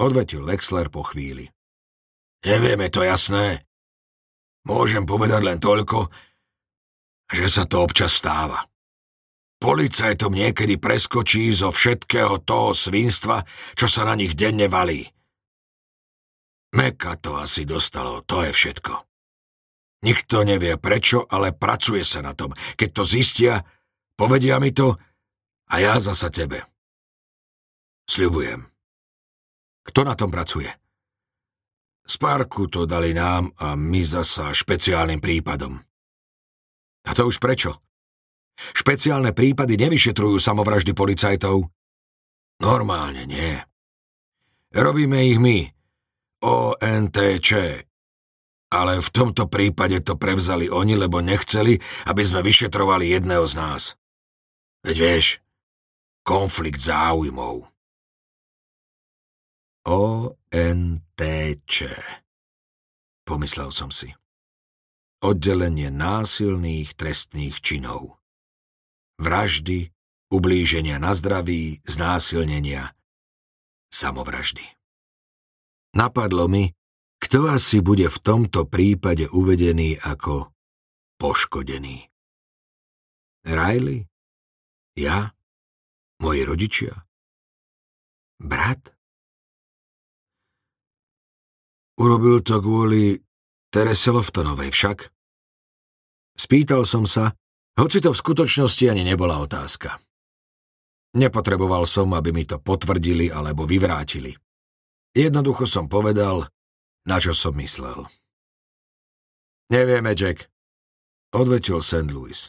Odvetil 0.00 0.46
Wexler 0.46 0.88
po 0.88 1.04
chvíli. 1.04 1.52
Nevieme 2.40 2.88
to 2.88 3.04
jasné. 3.04 3.68
Môžem 4.64 5.04
povedať 5.04 5.40
len 5.44 5.58
toľko, 5.60 6.08
že 7.32 7.46
sa 7.48 7.64
to 7.68 7.84
občas 7.84 8.16
stáva. 8.16 8.64
Policajtom 9.60 10.32
niekedy 10.32 10.80
preskočí 10.80 11.52
zo 11.52 11.68
všetkého 11.68 12.40
toho 12.48 12.72
svinstva, 12.72 13.44
čo 13.76 13.84
sa 13.84 14.08
na 14.08 14.16
nich 14.16 14.32
denne 14.32 14.72
valí. 14.72 15.04
Meka 16.72 17.20
to 17.20 17.36
asi 17.36 17.68
dostalo, 17.68 18.24
to 18.24 18.40
je 18.48 18.52
všetko. 18.56 18.94
Nikto 20.00 20.48
nevie 20.48 20.80
prečo, 20.80 21.28
ale 21.28 21.52
pracuje 21.52 22.08
sa 22.08 22.24
na 22.24 22.32
tom. 22.32 22.56
Keď 22.56 22.88
to 22.88 23.02
zistia, 23.04 23.60
povedia 24.16 24.56
mi 24.56 24.72
to 24.72 24.96
a 25.68 25.74
ja 25.76 26.00
zasa 26.00 26.32
tebe. 26.32 26.64
Sľubujem. 28.08 28.64
Kto 29.84 30.00
na 30.08 30.16
tom 30.16 30.32
pracuje? 30.32 30.72
Z 32.10 32.18
parku 32.18 32.66
to 32.66 32.90
dali 32.90 33.14
nám 33.14 33.54
a 33.54 33.78
my 33.78 34.02
zasa 34.02 34.50
špeciálnym 34.50 35.22
prípadom. 35.22 35.78
A 37.06 37.10
to 37.14 37.30
už 37.30 37.38
prečo? 37.38 37.78
Špeciálne 38.58 39.30
prípady 39.30 39.78
nevyšetrujú 39.78 40.42
samovraždy 40.42 40.90
policajtov. 40.90 41.70
Normálne 42.58 43.30
nie. 43.30 43.54
Robíme 44.74 45.22
ich 45.22 45.38
my, 45.38 45.70
ONTČ. 46.42 47.50
Ale 48.70 48.92
v 48.98 49.08
tomto 49.14 49.46
prípade 49.46 50.02
to 50.02 50.18
prevzali 50.18 50.66
oni, 50.66 50.98
lebo 50.98 51.22
nechceli, 51.22 51.78
aby 52.10 52.22
sme 52.26 52.42
vyšetrovali 52.42 53.14
jedného 53.14 53.46
z 53.46 53.54
nás. 53.54 53.82
Veď 54.82 54.96
vieš, 54.98 55.26
konflikt 56.26 56.82
záujmov. 56.82 57.70
ONTČ. 59.86 61.76
Pomyslel 63.24 63.70
som 63.70 63.90
si. 63.92 64.12
Oddelenie 65.20 65.92
násilných 65.92 66.96
trestných 66.96 67.60
činov 67.60 68.20
vraždy, 69.20 69.92
ublíženia 70.32 70.96
na 70.96 71.12
zdraví, 71.12 71.84
znásilnenia, 71.84 72.96
samovraždy. 73.92 74.64
Napadlo 75.92 76.48
mi, 76.48 76.72
kto 77.20 77.52
asi 77.52 77.84
bude 77.84 78.08
v 78.08 78.18
tomto 78.24 78.64
prípade 78.64 79.28
uvedený 79.28 80.00
ako 80.00 80.48
poškodený. 81.20 82.08
Riley? 83.44 84.08
Ja? 84.96 85.36
Moji 86.24 86.40
rodičia? 86.48 87.04
Brat? 88.40 88.96
Urobil 92.00 92.40
to 92.40 92.64
kvôli 92.64 93.20
Terese 93.68 94.08
Loftonovej 94.08 94.72
však. 94.72 94.98
Spýtal 96.32 96.88
som 96.88 97.04
sa, 97.04 97.36
hoci 97.76 98.00
to 98.00 98.16
v 98.16 98.20
skutočnosti 98.24 98.88
ani 98.88 99.04
nebola 99.04 99.36
otázka. 99.44 100.00
Nepotreboval 101.20 101.84
som, 101.84 102.16
aby 102.16 102.32
mi 102.32 102.48
to 102.48 102.56
potvrdili 102.56 103.28
alebo 103.28 103.68
vyvrátili. 103.68 104.32
Jednoducho 105.12 105.68
som 105.68 105.92
povedal, 105.92 106.48
na 107.04 107.20
čo 107.20 107.36
som 107.36 107.52
myslel. 107.60 108.08
Nevieme, 109.68 110.16
Jack, 110.16 110.48
odvetil 111.36 111.84
St. 111.84 112.08
Louis. 112.08 112.48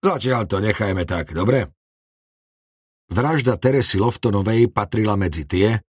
Zatiaľ 0.00 0.48
to 0.48 0.56
nechajme 0.62 1.04
tak, 1.04 1.36
dobre? 1.36 1.68
Vražda 3.12 3.60
Teresy 3.60 4.00
Loftonovej 4.00 4.72
patrila 4.72 5.20
medzi 5.20 5.44
tie, 5.44 5.84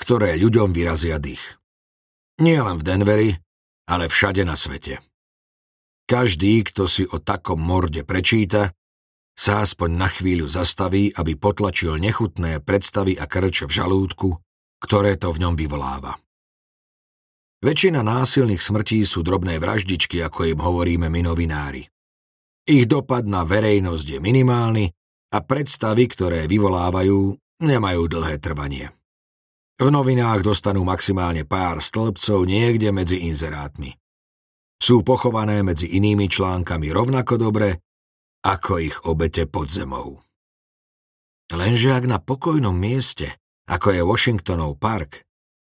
ktoré 0.00 0.34
ľuďom 0.34 0.74
vyrazia 0.74 1.20
dých. 1.20 1.59
Nie 2.40 2.64
len 2.64 2.80
v 2.80 2.86
Denveri, 2.88 3.30
ale 3.84 4.08
všade 4.08 4.42
na 4.48 4.56
svete. 4.56 5.04
Každý, 6.08 6.64
kto 6.66 6.88
si 6.88 7.04
o 7.06 7.20
takom 7.20 7.60
morde 7.60 8.02
prečíta, 8.02 8.72
sa 9.36 9.62
aspoň 9.62 9.90
na 9.94 10.08
chvíľu 10.08 10.48
zastaví, 10.48 11.12
aby 11.14 11.36
potlačil 11.36 11.96
nechutné 12.00 12.60
predstavy 12.60 13.16
a 13.16 13.24
krče 13.28 13.68
v 13.68 13.72
žalúdku, 13.72 14.28
ktoré 14.80 15.20
to 15.20 15.32
v 15.32 15.40
ňom 15.46 15.54
vyvoláva. 15.54 16.16
Väčšina 17.60 18.00
násilných 18.00 18.64
smrtí 18.64 19.04
sú 19.04 19.20
drobné 19.20 19.60
vraždičky, 19.60 20.24
ako 20.24 20.48
im 20.48 20.60
hovoríme 20.64 21.12
my 21.12 21.20
novinári. 21.28 21.84
Ich 22.64 22.88
dopad 22.88 23.28
na 23.28 23.44
verejnosť 23.44 24.16
je 24.16 24.18
minimálny 24.20 24.84
a 25.32 25.38
predstavy, 25.44 26.08
ktoré 26.08 26.48
vyvolávajú, 26.48 27.36
nemajú 27.60 28.02
dlhé 28.08 28.40
trvanie. 28.40 28.88
V 29.80 29.88
novinách 29.88 30.44
dostanú 30.44 30.84
maximálne 30.84 31.48
pár 31.48 31.80
stĺpcov 31.80 32.44
niekde 32.44 32.92
medzi 32.92 33.24
inzerátmi 33.24 33.96
sú 34.80 35.04
pochované 35.04 35.60
medzi 35.60 35.92
inými 35.92 36.24
článkami 36.24 36.88
rovnako 36.88 37.36
dobre, 37.36 37.84
ako 38.40 38.72
ich 38.80 38.96
obete 39.04 39.44
pod 39.44 39.68
zemou. 39.68 40.16
Lenže 41.52 41.92
ak 41.92 42.04
na 42.08 42.16
pokojnom 42.16 42.72
mieste, 42.72 43.36
ako 43.68 43.92
je 43.92 44.00
Washingtonov 44.00 44.80
park, 44.80 45.28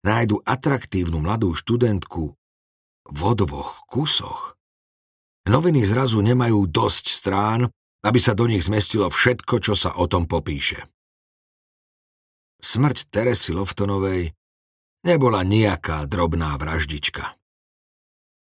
nájdu 0.07 0.39
atraktívnu 0.39 1.19
mladú 1.19 1.51
študentku 1.51 2.23
vo 3.03 3.31
dvoch 3.35 3.83
kusoch, 3.91 4.55
noviny 5.51 5.83
zrazu 5.83 6.23
nemajú 6.23 6.63
dosť 6.71 7.05
strán, 7.11 7.67
aby 8.03 8.19
sa 8.23 8.31
do 8.31 8.47
nich 8.47 8.63
zmestilo 8.63 9.11
všetko, 9.11 9.59
čo 9.59 9.75
sa 9.75 9.99
o 9.99 10.07
tom 10.07 10.27
popíše. 10.27 10.92
Smrť 12.63 13.11
Teresy 13.11 13.51
Loftonovej 13.51 14.31
nebola 15.03 15.43
nejaká 15.43 16.07
drobná 16.07 16.55
vraždička. 16.55 17.35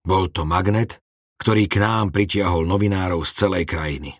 Bol 0.02 0.34
to 0.34 0.42
magnet, 0.42 0.98
ktorý 1.38 1.70
k 1.70 1.78
nám 1.78 2.10
pritiahol 2.10 2.66
novinárov 2.66 3.22
z 3.22 3.32
celej 3.46 3.70
krajiny. 3.70 4.18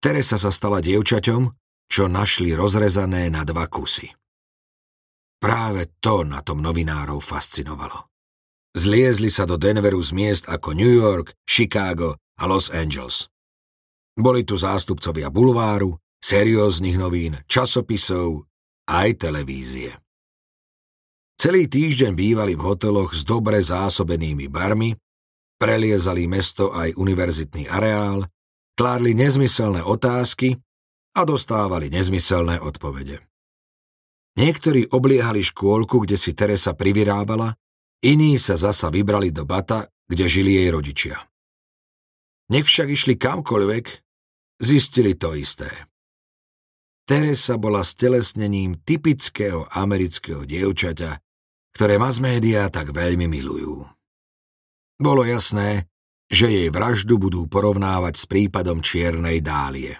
Teresa 0.00 0.40
sa 0.40 0.48
stala 0.48 0.80
dievčaťom, 0.80 1.52
čo 1.84 2.08
našli 2.08 2.56
rozrezané 2.56 3.28
na 3.28 3.44
dva 3.44 3.68
kusy. 3.68 4.08
Práve 5.36 6.00
to 6.00 6.24
na 6.24 6.40
tom 6.40 6.64
novinárov 6.64 7.20
fascinovalo. 7.20 8.08
Zliezli 8.72 9.28
sa 9.28 9.44
do 9.44 9.60
Denveru 9.60 10.00
z 10.00 10.16
miest 10.16 10.44
ako 10.48 10.72
New 10.72 10.88
York, 10.88 11.36
Chicago 11.44 12.16
a 12.40 12.48
Los 12.48 12.72
Angeles. 12.72 13.28
Boli 14.16 14.48
tu 14.48 14.56
zástupcovia 14.56 15.28
bulváru, 15.28 15.92
serióznych 16.24 16.96
novín, 16.96 17.36
časopisov 17.44 18.47
aj 18.88 19.28
televízie. 19.28 19.92
Celý 21.38 21.70
týždeň 21.70 22.18
bývali 22.18 22.58
v 22.58 22.64
hoteloch 22.66 23.14
s 23.14 23.22
dobre 23.22 23.62
zásobenými 23.62 24.50
barmi, 24.50 24.90
preliezali 25.60 26.26
mesto 26.26 26.74
aj 26.74 26.98
univerzitný 26.98 27.70
areál, 27.70 28.26
kládli 28.74 29.14
nezmyselné 29.14 29.86
otázky 29.86 30.58
a 31.14 31.20
dostávali 31.22 31.94
nezmyselné 31.94 32.58
odpovede. 32.58 33.22
Niektorí 34.38 34.94
obliehali 34.94 35.42
škôlku, 35.42 36.06
kde 36.06 36.14
si 36.14 36.34
Teresa 36.34 36.74
privyrábala, 36.74 37.58
iní 38.06 38.38
sa 38.38 38.54
zasa 38.54 38.86
vybrali 38.86 39.34
do 39.34 39.42
Bata, 39.42 39.90
kde 40.06 40.24
žili 40.30 40.62
jej 40.62 40.70
rodičia. 40.70 41.18
Nech 42.54 42.64
však 42.64 42.88
išli 42.88 43.14
kamkoľvek, 43.18 43.86
zistili 44.62 45.18
to 45.18 45.34
isté. 45.34 45.87
Teresa 47.08 47.56
bola 47.56 47.80
stelesnením 47.80 48.84
typického 48.84 49.64
amerického 49.72 50.44
dievčaťa, 50.44 51.16
ktoré 51.72 51.96
mass 51.96 52.20
tak 52.68 52.92
veľmi 52.92 53.24
milujú. 53.24 53.80
Bolo 55.00 55.24
jasné, 55.24 55.88
že 56.28 56.52
jej 56.52 56.68
vraždu 56.68 57.16
budú 57.16 57.48
porovnávať 57.48 58.14
s 58.20 58.24
prípadom 58.28 58.84
Čiernej 58.84 59.40
dálie, 59.40 59.96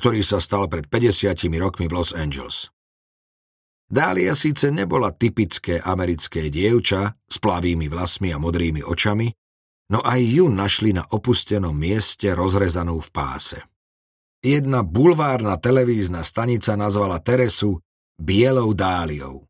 ktorý 0.00 0.24
sa 0.24 0.40
stal 0.40 0.64
pred 0.72 0.88
50 0.88 1.36
rokmi 1.60 1.92
v 1.92 1.92
Los 1.92 2.16
Angeles. 2.16 2.72
Dália 3.84 4.32
síce 4.32 4.72
nebola 4.72 5.12
typické 5.12 5.76
americké 5.76 6.48
dievča 6.48 7.20
s 7.20 7.36
plavými 7.36 7.84
vlasmi 7.92 8.32
a 8.32 8.40
modrými 8.40 8.80
očami, 8.80 9.28
no 9.92 10.00
aj 10.00 10.20
ju 10.24 10.48
našli 10.48 10.96
na 10.96 11.04
opustenom 11.04 11.76
mieste 11.76 12.32
rozrezanú 12.32 12.96
v 12.96 13.10
páse. 13.12 13.69
Jedna 14.40 14.80
bulvárna 14.80 15.60
televízna 15.60 16.24
stanica 16.24 16.72
nazvala 16.72 17.20
Teresu 17.20 17.76
Bielou 18.16 18.72
dáliou. 18.72 19.44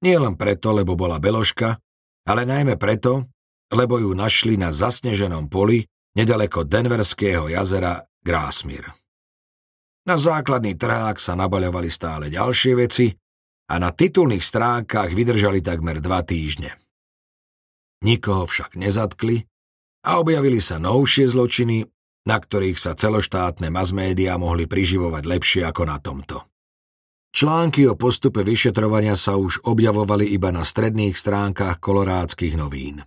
Nie 0.00 0.16
len 0.16 0.32
preto, 0.32 0.72
lebo 0.72 0.96
bola 0.96 1.20
beložka, 1.20 1.76
ale 2.24 2.48
najmä 2.48 2.80
preto, 2.80 3.28
lebo 3.68 4.00
ju 4.00 4.16
našli 4.16 4.56
na 4.56 4.72
zasneženom 4.72 5.52
poli 5.52 5.84
nedaleko 6.16 6.64
Denverského 6.64 7.52
jazera 7.52 8.00
Grásmir. 8.24 8.88
Na 10.08 10.16
základný 10.16 10.72
trhák 10.72 11.20
sa 11.20 11.36
nabaľovali 11.36 11.92
stále 11.92 12.32
ďalšie 12.32 12.72
veci 12.80 13.12
a 13.68 13.76
na 13.76 13.92
titulných 13.92 14.40
stránkach 14.40 15.12
vydržali 15.12 15.60
takmer 15.60 16.00
dva 16.00 16.24
týždne. 16.24 16.80
Nikoho 18.00 18.48
však 18.48 18.80
nezatkli 18.80 19.44
a 20.08 20.16
objavili 20.16 20.64
sa 20.64 20.80
novšie 20.80 21.28
zločiny, 21.28 21.84
na 22.28 22.36
ktorých 22.36 22.76
sa 22.76 22.92
celoštátne 22.92 23.72
masmédiá 23.72 24.36
mohli 24.36 24.68
priživovať 24.68 25.22
lepšie 25.24 25.62
ako 25.64 25.82
na 25.88 25.96
tomto. 26.00 26.44
Články 27.30 27.86
o 27.86 27.94
postupe 27.94 28.42
vyšetrovania 28.42 29.14
sa 29.14 29.38
už 29.38 29.62
objavovali 29.62 30.26
iba 30.34 30.50
na 30.50 30.66
stredných 30.66 31.14
stránkach 31.14 31.78
kolorádskych 31.78 32.58
novín. 32.58 33.06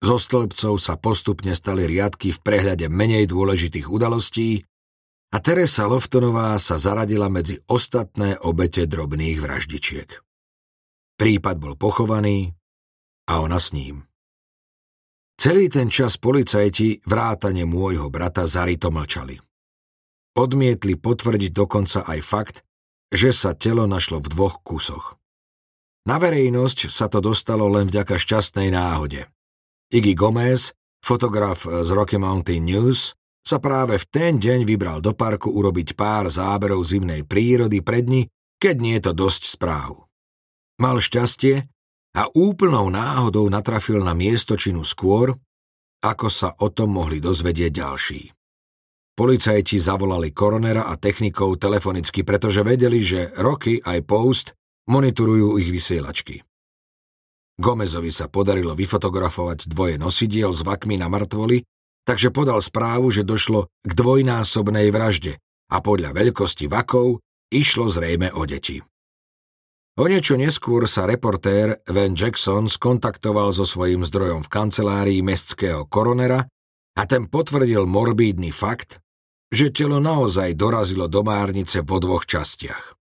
Zo 0.00 0.16
stĺpcov 0.16 0.80
sa 0.80 0.96
postupne 0.96 1.52
stali 1.52 1.84
riadky 1.84 2.32
v 2.32 2.40
prehľade 2.40 2.88
menej 2.88 3.28
dôležitých 3.28 3.88
udalostí 3.88 4.64
a 5.32 5.36
Teresa 5.40 5.88
Loftonová 5.88 6.56
sa 6.56 6.80
zaradila 6.80 7.28
medzi 7.28 7.60
ostatné 7.68 8.40
obete 8.40 8.88
drobných 8.88 9.40
vraždičiek. 9.40 10.08
Prípad 11.20 11.56
bol 11.60 11.74
pochovaný 11.76 12.52
a 13.28 13.44
ona 13.44 13.60
s 13.60 13.72
ním. 13.76 14.08
Celý 15.44 15.68
ten 15.68 15.92
čas 15.92 16.16
policajti 16.16 17.04
vrátane 17.04 17.68
môjho 17.68 18.08
brata 18.08 18.48
Zarito 18.48 18.88
mlčali. 18.88 19.36
Odmietli 20.40 20.96
potvrdiť 20.96 21.52
dokonca 21.52 22.00
aj 22.08 22.20
fakt, 22.24 22.56
že 23.12 23.28
sa 23.28 23.52
telo 23.52 23.84
našlo 23.84 24.24
v 24.24 24.32
dvoch 24.32 24.64
kusoch. 24.64 25.20
Na 26.08 26.16
verejnosť 26.16 26.88
sa 26.88 27.12
to 27.12 27.20
dostalo 27.20 27.68
len 27.68 27.92
vďaka 27.92 28.16
šťastnej 28.16 28.72
náhode. 28.72 29.28
Iggy 29.92 30.16
Gomez, 30.16 30.72
fotograf 31.04 31.68
z 31.68 31.92
Rocky 31.92 32.16
Mountain 32.16 32.64
News, 32.64 33.12
sa 33.44 33.60
práve 33.60 34.00
v 34.00 34.04
ten 34.08 34.40
deň 34.40 34.64
vybral 34.64 35.04
do 35.04 35.12
parku 35.12 35.52
urobiť 35.52 35.92
pár 35.92 36.32
záberov 36.32 36.80
zimnej 36.88 37.20
prírody 37.28 37.84
pred 37.84 38.08
dni, 38.08 38.32
keď 38.56 38.74
nie 38.80 38.96
je 38.96 39.12
to 39.12 39.12
dosť 39.12 39.60
správ. 39.60 40.08
Mal 40.80 41.04
šťastie 41.04 41.68
a 42.14 42.30
úplnou 42.30 42.88
náhodou 42.94 43.50
natrafil 43.50 43.98
na 43.98 44.14
miestočinu 44.14 44.86
skôr, 44.86 45.34
ako 45.98 46.28
sa 46.30 46.54
o 46.62 46.70
tom 46.70 46.94
mohli 46.94 47.18
dozvedieť 47.18 47.72
ďalší. 47.74 48.22
Policajti 49.14 49.78
zavolali 49.78 50.34
koronera 50.34 50.90
a 50.90 50.98
technikov 50.98 51.58
telefonicky, 51.62 52.26
pretože 52.26 52.66
vedeli, 52.66 52.98
že 52.98 53.30
roky 53.38 53.78
aj 53.78 53.98
Post 54.06 54.46
monitorujú 54.90 55.58
ich 55.62 55.70
vysielačky. 55.70 56.42
Gomezovi 57.54 58.10
sa 58.10 58.26
podarilo 58.26 58.74
vyfotografovať 58.74 59.70
dvoje 59.70 59.94
nosidiel 59.94 60.50
s 60.50 60.66
vakmi 60.66 60.98
na 60.98 61.06
mŕtvoli, 61.06 61.62
takže 62.02 62.34
podal 62.34 62.58
správu, 62.58 63.14
že 63.14 63.22
došlo 63.22 63.70
k 63.86 63.92
dvojnásobnej 63.94 64.90
vražde 64.90 65.38
a 65.70 65.78
podľa 65.78 66.10
veľkosti 66.10 66.66
vakov 66.66 67.22
išlo 67.54 67.86
zrejme 67.86 68.34
o 68.34 68.42
deti. 68.42 68.82
O 69.94 70.10
niečo 70.10 70.34
neskôr 70.34 70.90
sa 70.90 71.06
reportér 71.06 71.78
Van 71.86 72.18
Jackson 72.18 72.66
skontaktoval 72.66 73.54
so 73.54 73.62
svojím 73.62 74.02
zdrojom 74.02 74.42
v 74.42 74.50
kancelárii 74.50 75.20
mestského 75.22 75.86
koronera 75.86 76.50
a 76.98 77.02
ten 77.06 77.30
potvrdil 77.30 77.86
morbídny 77.86 78.50
fakt, 78.50 78.98
že 79.54 79.70
telo 79.70 80.02
naozaj 80.02 80.58
dorazilo 80.58 81.06
do 81.06 81.22
márnice 81.22 81.86
vo 81.86 82.02
dvoch 82.02 82.26
častiach. 82.26 82.98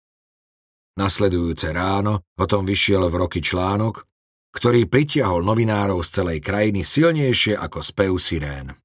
Nasledujúce 0.99 1.71
ráno 1.71 2.27
o 2.35 2.43
tom 2.43 2.67
vyšiel 2.67 3.07
v 3.07 3.15
roky 3.23 3.39
článok, 3.39 4.03
ktorý 4.51 4.83
pritiahol 4.91 5.47
novinárov 5.47 6.03
z 6.03 6.09
celej 6.11 6.43
krajiny 6.43 6.83
silnejšie 6.83 7.55
ako 7.55 7.79
spev 7.79 8.19
sirén. 8.19 8.75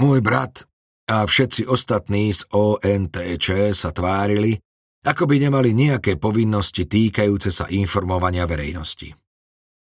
Môj 0.00 0.24
brat 0.24 0.64
a 1.12 1.28
všetci 1.28 1.68
ostatní 1.68 2.32
z 2.32 2.48
ONTČ 2.48 3.76
sa 3.76 3.92
tvárili, 3.92 4.56
ako 5.02 5.26
by 5.26 5.36
nemali 5.50 5.74
nejaké 5.74 6.14
povinnosti 6.14 6.86
týkajúce 6.86 7.50
sa 7.50 7.66
informovania 7.66 8.46
verejnosti. 8.46 9.10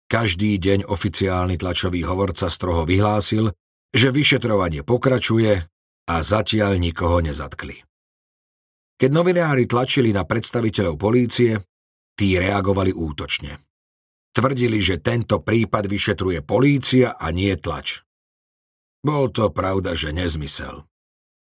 Každý 0.10 0.58
deň 0.58 0.80
oficiálny 0.89 1.58
tlačový 1.58 2.06
hovorca 2.06 2.50
stroho 2.50 2.86
vyhlásil, 2.86 3.54
že 3.89 4.13
vyšetrovanie 4.13 4.86
pokračuje 4.86 5.54
a 6.10 6.15
zatiaľ 6.22 6.78
nikoho 6.82 7.22
nezatkli. 7.22 7.82
Keď 9.00 9.10
novinári 9.10 9.65
tlačili 9.69 10.13
na 10.13 10.26
predstaviteľov 10.26 10.95
polície, 10.98 11.58
tí 12.17 12.36
reagovali 12.38 12.91
útočne. 12.93 13.58
Tvrdili, 14.30 14.78
že 14.78 15.02
tento 15.02 15.41
prípad 15.41 15.89
vyšetruje 15.89 16.45
polícia 16.45 17.17
a 17.17 17.34
nie 17.34 17.54
tlač. 17.58 18.06
Bol 19.02 19.32
to 19.32 19.50
pravda, 19.50 19.95
že 19.95 20.13
nezmysel. 20.13 20.86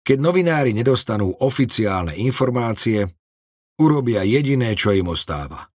Keď 0.05 0.19
novinári 0.21 0.77
nedostanú 0.77 1.33
oficiálne 1.41 2.15
informácie, 2.21 3.18
urobia 3.79 4.27
jediné, 4.27 4.75
čo 4.75 4.93
im 4.93 5.15
ostáva. 5.15 5.71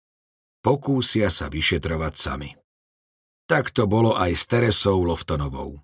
Pokúsia 0.59 1.27
sa 1.27 1.51
vyšetrovať 1.51 2.13
sami. 2.15 2.49
Tak 3.47 3.75
to 3.75 3.85
bolo 3.85 4.15
aj 4.15 4.31
s 4.35 4.43
Teresou 4.47 5.03
Loftonovou. 5.03 5.79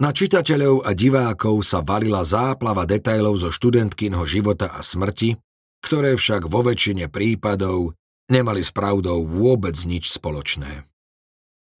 Na 0.00 0.16
čitateľov 0.16 0.88
a 0.88 0.96
divákov 0.96 1.60
sa 1.60 1.84
valila 1.84 2.24
záplava 2.24 2.88
detailov 2.88 3.36
zo 3.36 3.52
študentkynho 3.52 4.24
života 4.24 4.72
a 4.72 4.80
smrti, 4.80 5.36
ktoré 5.84 6.16
však 6.16 6.48
vo 6.48 6.64
väčšine 6.64 7.12
prípadov 7.12 7.92
nemali 8.32 8.64
s 8.64 8.72
pravdou 8.72 9.26
vôbec 9.28 9.76
nič 9.84 10.08
spoločné. 10.08 10.88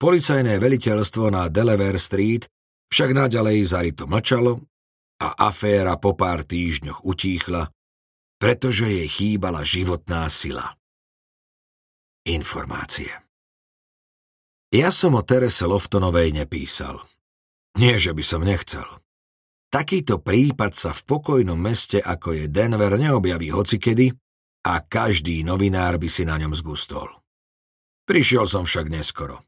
Policajné 0.00 0.56
veliteľstvo 0.60 1.32
na 1.32 1.48
Delaware 1.48 2.00
Street 2.00 2.44
však 2.92 3.10
naďalej 3.12 3.68
zarito 3.68 4.04
mlčalo 4.04 4.64
a 5.20 5.28
aféra 5.48 5.96
po 6.00 6.16
pár 6.16 6.44
týždňoch 6.44 7.04
utíchla, 7.04 7.68
pretože 8.40 8.88
jej 8.88 9.04
chýbala 9.04 9.60
životná 9.60 10.24
sila. 10.32 10.72
Informácie 12.24 13.12
Ja 14.72 14.88
som 14.88 15.12
o 15.12 15.20
Terese 15.20 15.68
Loftonovej 15.68 16.32
nepísal. 16.32 17.04
Nie, 17.76 18.00
že 18.00 18.16
by 18.16 18.24
som 18.24 18.40
nechcel. 18.40 18.84
Takýto 19.70 20.18
prípad 20.18 20.72
sa 20.74 20.90
v 20.90 21.06
pokojnom 21.06 21.54
meste, 21.54 22.02
ako 22.02 22.34
je 22.34 22.44
Denver, 22.50 22.90
neobjaví 22.98 23.54
hocikedy 23.54 24.10
a 24.66 24.82
každý 24.82 25.46
novinár 25.46 26.00
by 26.00 26.08
si 26.10 26.26
na 26.26 26.34
ňom 26.40 26.56
zgustol. 26.56 27.06
Prišiel 28.08 28.50
som 28.50 28.66
však 28.66 28.90
neskoro. 28.90 29.46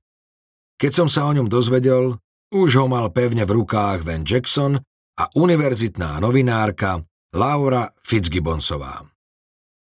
Keď 0.79 0.93
som 0.95 1.09
sa 1.11 1.27
o 1.27 1.35
ňom 1.35 1.51
dozvedel, 1.51 2.23
už 2.55 2.71
ho 2.79 2.87
mal 2.87 3.11
pevne 3.11 3.43
v 3.43 3.55
rukách 3.59 4.07
Van 4.07 4.23
Jackson 4.23 4.79
a 5.19 5.25
univerzitná 5.35 6.23
novinárka 6.23 7.03
Laura 7.33 7.89
Fitzgibbonsová. 8.05 9.09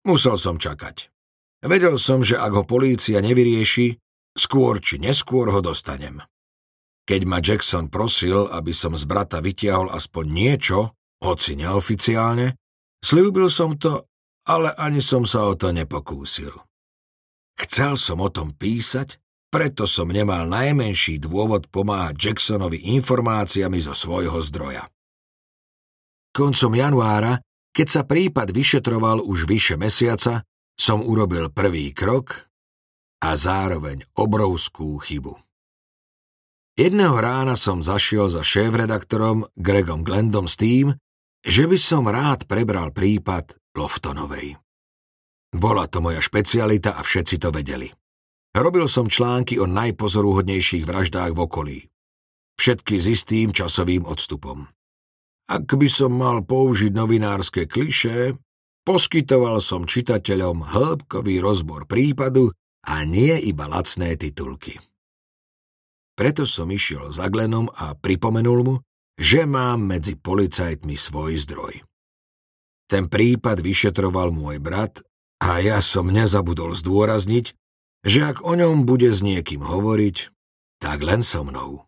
Musel 0.08 0.40
som 0.40 0.56
čakať. 0.56 1.12
Vedel 1.60 2.00
som, 2.00 2.24
že 2.24 2.40
ak 2.40 2.52
ho 2.56 2.64
polícia 2.64 3.20
nevyrieši, 3.20 4.00
skôr 4.32 4.80
či 4.80 4.96
neskôr 4.96 5.52
ho 5.52 5.60
dostanem. 5.60 6.24
Keď 7.04 7.20
ma 7.28 7.44
Jackson 7.44 7.92
prosil, 7.92 8.48
aby 8.48 8.72
som 8.72 8.96
z 8.96 9.04
brata 9.04 9.44
vytiahol 9.44 9.92
aspoň 9.92 10.24
niečo, 10.32 10.96
hoci 11.20 11.60
neoficiálne, 11.60 12.56
slúbil 13.04 13.52
som 13.52 13.76
to, 13.76 14.00
ale 14.48 14.72
ani 14.72 15.04
som 15.04 15.28
sa 15.28 15.44
o 15.44 15.52
to 15.52 15.76
nepokúsil. 15.76 16.56
Chcel 17.60 18.00
som 18.00 18.24
o 18.24 18.32
tom 18.32 18.56
písať, 18.56 19.20
preto 19.52 19.84
som 19.84 20.08
nemal 20.08 20.48
najmenší 20.48 21.20
dôvod 21.20 21.68
pomáhať 21.68 22.32
Jacksonovi 22.32 22.96
informáciami 22.96 23.76
zo 23.76 23.92
svojho 23.92 24.40
zdroja. 24.40 24.88
Koncom 26.32 26.72
januára, 26.72 27.44
keď 27.76 27.86
sa 27.88 28.02
prípad 28.08 28.56
vyšetroval 28.56 29.20
už 29.20 29.44
vyše 29.44 29.76
mesiaca, 29.76 30.44
som 30.72 31.04
urobil 31.04 31.52
prvý 31.52 31.92
krok 31.92 32.48
a 33.20 33.36
zároveň 33.36 34.08
obrovskú 34.16 34.96
chybu. 34.96 35.36
Jedného 36.72 37.20
rána 37.20 37.52
som 37.52 37.84
zašiel 37.84 38.32
za 38.32 38.40
šéf-redaktorom 38.40 39.44
Gregom 39.60 40.00
Glendom 40.00 40.48
s 40.48 40.56
tým, 40.56 40.96
že 41.44 41.68
by 41.68 41.76
som 41.76 42.08
rád 42.08 42.48
prebral 42.48 42.96
prípad 42.96 43.60
Loftonovej. 43.76 44.56
Bola 45.52 45.84
to 45.84 46.00
moja 46.00 46.24
špecialita 46.24 46.96
a 46.96 47.04
všetci 47.04 47.36
to 47.36 47.52
vedeli. 47.52 47.92
Robil 48.56 48.88
som 48.88 49.08
články 49.08 49.60
o 49.60 49.68
najpozoruhodnejších 49.68 50.88
vraždách 50.88 51.32
v 51.36 51.40
okolí. 51.44 51.78
Všetky 52.56 52.96
s 52.96 53.06
istým 53.20 53.48
časovým 53.52 54.08
odstupom. 54.08 54.68
Ak 55.50 55.66
by 55.66 55.88
som 55.90 56.14
mal 56.14 56.46
použiť 56.46 56.92
novinárske 56.94 57.66
kliše, 57.66 58.38
poskytoval 58.86 59.58
som 59.58 59.86
čitateľom 59.86 60.70
hĺbkový 60.70 61.42
rozbor 61.42 61.86
prípadu 61.86 62.54
a 62.86 63.02
nie 63.06 63.34
iba 63.42 63.70
lacné 63.70 64.18
titulky. 64.18 64.78
Preto 66.12 66.44
som 66.44 66.68
išiel 66.68 67.08
za 67.08 67.26
Glenom 67.32 67.72
a 67.72 67.96
pripomenul 67.96 68.60
mu, 68.62 68.74
že 69.16 69.48
mám 69.48 69.86
medzi 69.86 70.18
policajtmi 70.18 70.96
svoj 70.96 71.40
zdroj. 71.40 71.74
Ten 72.90 73.08
prípad 73.08 73.64
vyšetroval 73.64 74.34
môj 74.34 74.60
brat 74.60 75.00
a 75.40 75.58
ja 75.64 75.80
som 75.80 76.12
nezabudol 76.12 76.76
zdôrazniť, 76.76 77.56
že 78.04 78.20
ak 78.20 78.44
o 78.44 78.52
ňom 78.52 78.84
bude 78.84 79.08
s 79.08 79.24
niekým 79.24 79.64
hovoriť, 79.64 80.28
tak 80.82 81.00
len 81.00 81.24
so 81.24 81.46
mnou. 81.46 81.86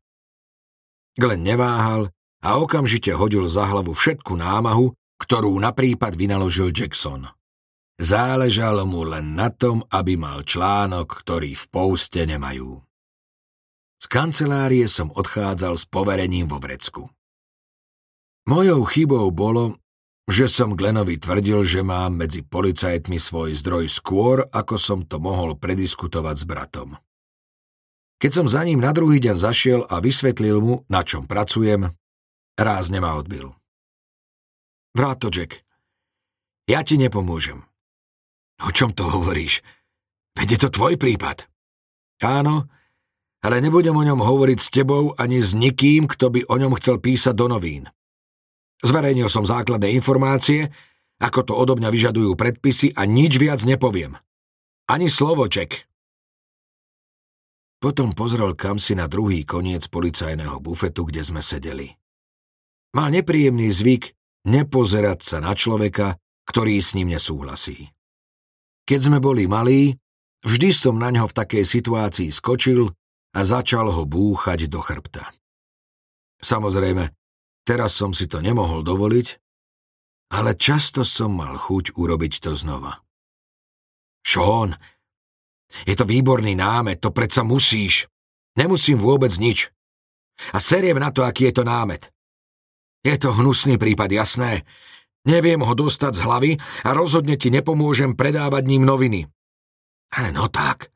Glen 1.19 1.43
neváhal 1.43 2.09
a 2.45 2.61
okamžite 2.61 3.17
hodil 3.17 3.49
za 3.49 3.65
hlavu 3.65 3.97
všetku 3.97 4.37
námahu, 4.37 4.93
ktorú 5.17 5.57
na 5.57 5.73
prípad 5.73 6.13
vynaložil 6.13 6.69
Jackson. 6.69 7.25
Záležalo 7.97 8.85
mu 8.85 9.07
len 9.09 9.33
na 9.33 9.49
tom, 9.49 9.81
aby 9.89 10.21
mal 10.21 10.45
článok, 10.45 11.25
ktorý 11.25 11.57
v 11.57 11.65
pouste 11.73 12.29
nemajú. 12.29 12.85
Z 13.97 14.05
kancelárie 14.13 14.85
som 14.85 15.09
odchádzal 15.09 15.81
s 15.81 15.89
poverením 15.89 16.45
vo 16.45 16.61
vrecku. 16.61 17.09
Mojou 18.45 18.85
chybou 18.85 19.33
bolo, 19.33 19.81
že 20.29 20.53
som 20.53 20.77
Glenovi 20.77 21.17
tvrdil, 21.17 21.65
že 21.65 21.81
mám 21.81 22.21
medzi 22.21 22.45
policajtmi 22.45 23.17
svoj 23.17 23.57
zdroj 23.57 23.89
skôr, 23.89 24.45
ako 24.53 24.77
som 24.77 25.01
to 25.09 25.17
mohol 25.17 25.57
prediskutovať 25.57 26.37
s 26.37 26.45
bratom. 26.45 26.89
Keď 28.21 28.31
som 28.33 28.47
za 28.49 28.61
ním 28.69 28.85
na 28.85 28.93
druhý 28.93 29.21
deň 29.21 29.37
zašiel 29.37 29.81
a 29.89 30.01
vysvetlil 30.05 30.61
mu, 30.61 30.75
na 30.93 31.01
čom 31.05 31.25
pracujem, 31.25 31.93
rázne 32.59 32.99
ma 33.03 33.15
odbil. 33.19 33.55
Vrát 34.95 35.19
to, 35.19 35.29
Jack. 35.31 35.63
Ja 36.71 36.87
ti 36.87 36.97
nepomôžem. 36.97 37.61
O 38.63 38.71
čom 38.71 38.95
to 38.95 39.11
hovoríš? 39.11 39.61
Veď 40.39 40.49
je 40.57 40.59
to 40.67 40.69
tvoj 40.71 40.95
prípad. 40.97 41.51
Áno, 42.23 42.71
ale 43.45 43.61
nebudem 43.61 43.93
o 43.93 44.07
ňom 44.07 44.25
hovoriť 44.25 44.59
s 44.63 44.73
tebou 44.73 45.13
ani 45.19 45.43
s 45.43 45.53
nikým, 45.53 46.09
kto 46.09 46.33
by 46.33 46.41
o 46.49 46.57
ňom 46.57 46.73
chcel 46.81 46.97
písať 47.03 47.35
do 47.37 47.47
novín. 47.51 47.91
Zverejnil 48.81 49.29
som 49.29 49.45
základné 49.45 49.93
informácie, 49.93 50.73
ako 51.21 51.41
to 51.45 51.53
odo 51.53 51.75
mňa 51.77 51.91
vyžadujú 51.93 52.33
predpisy 52.35 52.97
a 52.97 53.05
nič 53.05 53.37
viac 53.37 53.61
nepoviem. 53.63 54.17
Ani 54.89 55.09
slovo, 55.09 55.49
Ček. 55.49 55.89
Potom 57.81 58.17
pozrel 58.17 58.57
kam 58.57 58.81
si 58.81 58.97
na 58.97 59.05
druhý 59.05 59.45
koniec 59.45 59.85
policajného 59.93 60.57
bufetu, 60.61 61.05
kde 61.05 61.21
sme 61.21 61.45
sedeli. 61.45 61.93
Mal 62.95 63.11
nepríjemný 63.11 63.75
zvyk 63.75 64.15
nepozerať 64.47 65.21
sa 65.27 65.39
na 65.43 65.53
človeka, 65.59 66.15
ktorý 66.47 66.79
s 66.79 66.95
ním 66.95 67.11
nesúhlasí. 67.11 67.91
Keď 68.87 69.01
sme 69.11 69.19
boli 69.19 69.51
malí, 69.51 69.97
vždy 70.47 70.71
som 70.71 70.95
na 71.01 71.11
ňo 71.11 71.27
v 71.27 71.37
takej 71.37 71.65
situácii 71.67 72.31
skočil 72.31 72.95
a 73.35 73.41
začal 73.43 73.91
ho 73.91 74.07
búchať 74.07 74.71
do 74.71 74.79
chrbta. 74.79 75.35
Samozrejme, 76.39 77.11
teraz 77.67 77.99
som 77.99 78.15
si 78.15 78.31
to 78.31 78.39
nemohol 78.39 78.87
dovoliť, 78.87 79.27
ale 80.39 80.55
často 80.55 81.03
som 81.03 81.35
mal 81.35 81.59
chuť 81.59 81.99
urobiť 81.99 82.47
to 82.47 82.53
znova. 82.55 83.03
Sean, 84.23 84.77
je 85.83 85.99
to 85.99 86.07
výborný 86.07 86.55
námet, 86.55 87.03
to 87.03 87.11
predsa 87.11 87.43
musíš. 87.43 88.07
Nemusím 88.55 89.03
vôbec 89.03 89.35
nič. 89.43 89.75
A 90.55 90.63
seriem 90.63 91.03
na 91.03 91.11
to, 91.11 91.27
aký 91.27 91.51
je 91.51 91.59
to 91.59 91.65
námet. 91.67 92.14
Je 93.05 93.15
to 93.21 93.37
hnusný 93.37 93.77
prípad, 93.77 94.09
jasné. 94.09 94.65
Neviem 95.29 95.61
ho 95.61 95.73
dostať 95.77 96.13
z 96.17 96.25
hlavy 96.25 96.53
a 96.89 96.91
rozhodne 96.97 97.37
ti 97.37 97.53
nepomôžem 97.53 98.17
predávať 98.17 98.65
ním 98.65 98.89
noviny. 98.89 99.29
Ale 100.17 100.33
no 100.33 100.49
tak, 100.49 100.89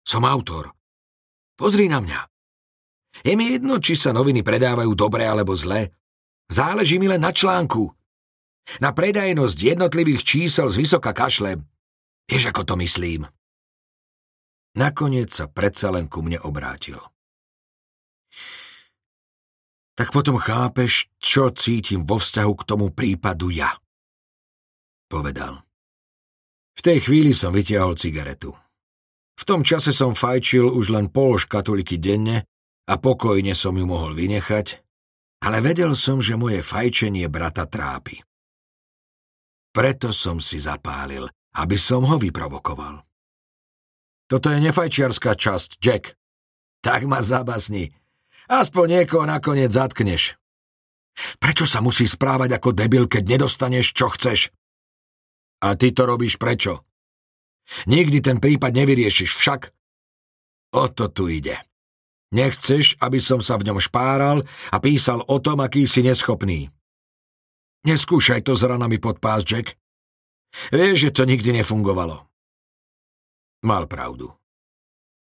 som 0.00 0.24
autor. 0.24 0.72
Pozri 1.56 1.88
na 1.88 2.00
mňa. 2.00 2.20
Je 3.24 3.32
mi 3.32 3.52
jedno, 3.52 3.80
či 3.80 3.96
sa 3.96 4.12
noviny 4.12 4.44
predávajú 4.44 4.92
dobre 4.92 5.24
alebo 5.24 5.56
zle. 5.56 5.88
Záleží 6.52 7.00
mi 7.00 7.08
len 7.08 7.24
na 7.24 7.32
článku. 7.32 7.88
Na 8.84 8.92
predajnosť 8.92 9.56
jednotlivých 9.56 10.20
čísel 10.20 10.68
z 10.68 10.76
vysoka 10.76 11.16
kašle. 11.16 11.64
Vieš, 12.28 12.52
ako 12.52 12.62
to 12.66 12.74
myslím. 12.84 13.24
Nakoniec 14.76 15.32
sa 15.32 15.48
predsa 15.48 15.88
len 15.88 16.12
ku 16.12 16.20
mne 16.20 16.36
obrátil. 16.44 17.00
Tak 19.96 20.12
potom 20.12 20.36
chápeš, 20.36 21.08
čo 21.16 21.48
cítim 21.56 22.04
vo 22.04 22.20
vzťahu 22.20 22.52
k 22.52 22.66
tomu 22.68 22.92
prípadu 22.92 23.48
ja. 23.48 23.72
Povedal. 25.08 25.64
V 26.76 26.80
tej 26.84 27.08
chvíli 27.08 27.32
som 27.32 27.56
vytiahol 27.56 27.96
cigaretu. 27.96 28.52
V 29.36 29.42
tom 29.48 29.64
čase 29.64 29.96
som 29.96 30.12
fajčil 30.12 30.68
už 30.68 30.92
len 30.92 31.08
pol 31.08 31.40
škatulky 31.40 31.96
denne 31.96 32.44
a 32.84 32.94
pokojne 33.00 33.56
som 33.56 33.72
ju 33.72 33.88
mohol 33.88 34.12
vynechať, 34.12 34.84
ale 35.44 35.64
vedel 35.64 35.96
som, 35.96 36.20
že 36.20 36.36
moje 36.36 36.60
fajčenie 36.60 37.28
brata 37.32 37.64
trápi. 37.64 38.20
Preto 39.72 40.12
som 40.12 40.40
si 40.40 40.56
zapálil, 40.56 41.28
aby 41.56 41.76
som 41.76 42.04
ho 42.04 42.16
vyprovokoval. 42.16 43.00
Toto 44.26 44.48
je 44.48 44.58
nefajčiarská 44.58 45.36
časť, 45.36 45.80
Jack. 45.80 46.16
Tak 46.80 47.04
ma 47.04 47.20
zabasni. 47.20 47.92
Aspoň 48.46 49.02
niekoho 49.02 49.26
nakoniec 49.26 49.74
zatkneš. 49.74 50.38
Prečo 51.40 51.64
sa 51.64 51.80
musí 51.80 52.04
správať 52.04 52.60
ako 52.60 52.76
debil, 52.76 53.08
keď 53.08 53.36
nedostaneš, 53.36 53.96
čo 53.96 54.12
chceš? 54.12 54.52
A 55.64 55.74
ty 55.74 55.90
to 55.90 56.04
robíš 56.04 56.36
prečo? 56.36 56.84
Nikdy 57.90 58.22
ten 58.22 58.38
prípad 58.38 58.70
nevyriešiš 58.76 59.30
však. 59.34 59.60
O 60.76 60.86
to 60.92 61.10
tu 61.10 61.26
ide. 61.32 61.56
Nechceš, 62.30 63.00
aby 63.00 63.18
som 63.22 63.40
sa 63.40 63.56
v 63.56 63.70
ňom 63.70 63.78
špáral 63.80 64.44
a 64.70 64.76
písal 64.82 65.24
o 65.24 65.38
tom, 65.40 65.62
aký 65.62 65.88
si 65.88 66.04
neschopný. 66.04 66.68
Neskúšaj 67.86 68.42
to 68.42 68.58
s 68.58 68.66
ranami 68.66 68.98
pod 68.98 69.22
pás, 69.22 69.46
Jack. 69.46 69.78
Vieš, 70.74 71.10
že 71.10 71.10
to 71.14 71.22
nikdy 71.22 71.54
nefungovalo. 71.54 72.26
Mal 73.62 73.86
pravdu. 73.86 74.34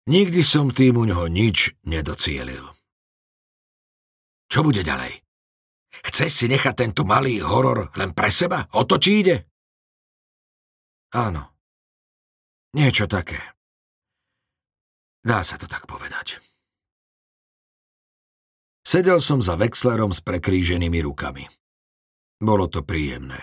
Nikdy 0.08 0.40
som 0.40 0.72
tým 0.72 0.96
u 0.96 1.04
ňoho 1.04 1.28
nič 1.28 1.76
nedocielil. 1.84 2.77
Čo 4.48 4.64
bude 4.64 4.80
ďalej? 4.80 5.20
Chceš 5.88 6.30
si 6.32 6.46
nechať 6.48 6.74
tento 6.74 7.04
malý 7.04 7.40
horor 7.44 7.92
len 7.96 8.16
pre 8.16 8.32
seba? 8.32 8.64
O 8.76 8.88
to 8.88 8.96
či 8.96 9.24
ide? 9.24 9.36
Áno. 11.16 11.56
Niečo 12.76 13.08
také. 13.08 13.40
Dá 15.24 15.44
sa 15.44 15.60
to 15.60 15.68
tak 15.68 15.84
povedať. 15.84 16.40
Sedel 18.84 19.20
som 19.20 19.44
za 19.44 19.56
Vexlerom 19.60 20.16
s 20.16 20.24
prekríženými 20.24 21.04
rukami. 21.04 21.44
Bolo 22.40 22.72
to 22.72 22.80
príjemné. 22.80 23.36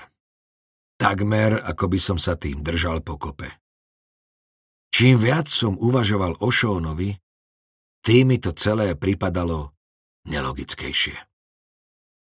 Takmer, 0.98 1.62
ako 1.62 1.86
by 1.92 2.00
som 2.02 2.18
sa 2.18 2.34
tým 2.34 2.66
držal 2.66 3.06
pokope. 3.06 3.62
Čím 4.90 5.20
viac 5.20 5.52
som 5.52 5.76
uvažoval 5.76 6.40
o 6.40 6.50
Šónovi, 6.50 7.14
tým 8.00 8.32
mi 8.32 8.38
to 8.40 8.56
celé 8.56 8.96
pripadalo 8.96 9.75
nelogickejšie. 10.28 11.18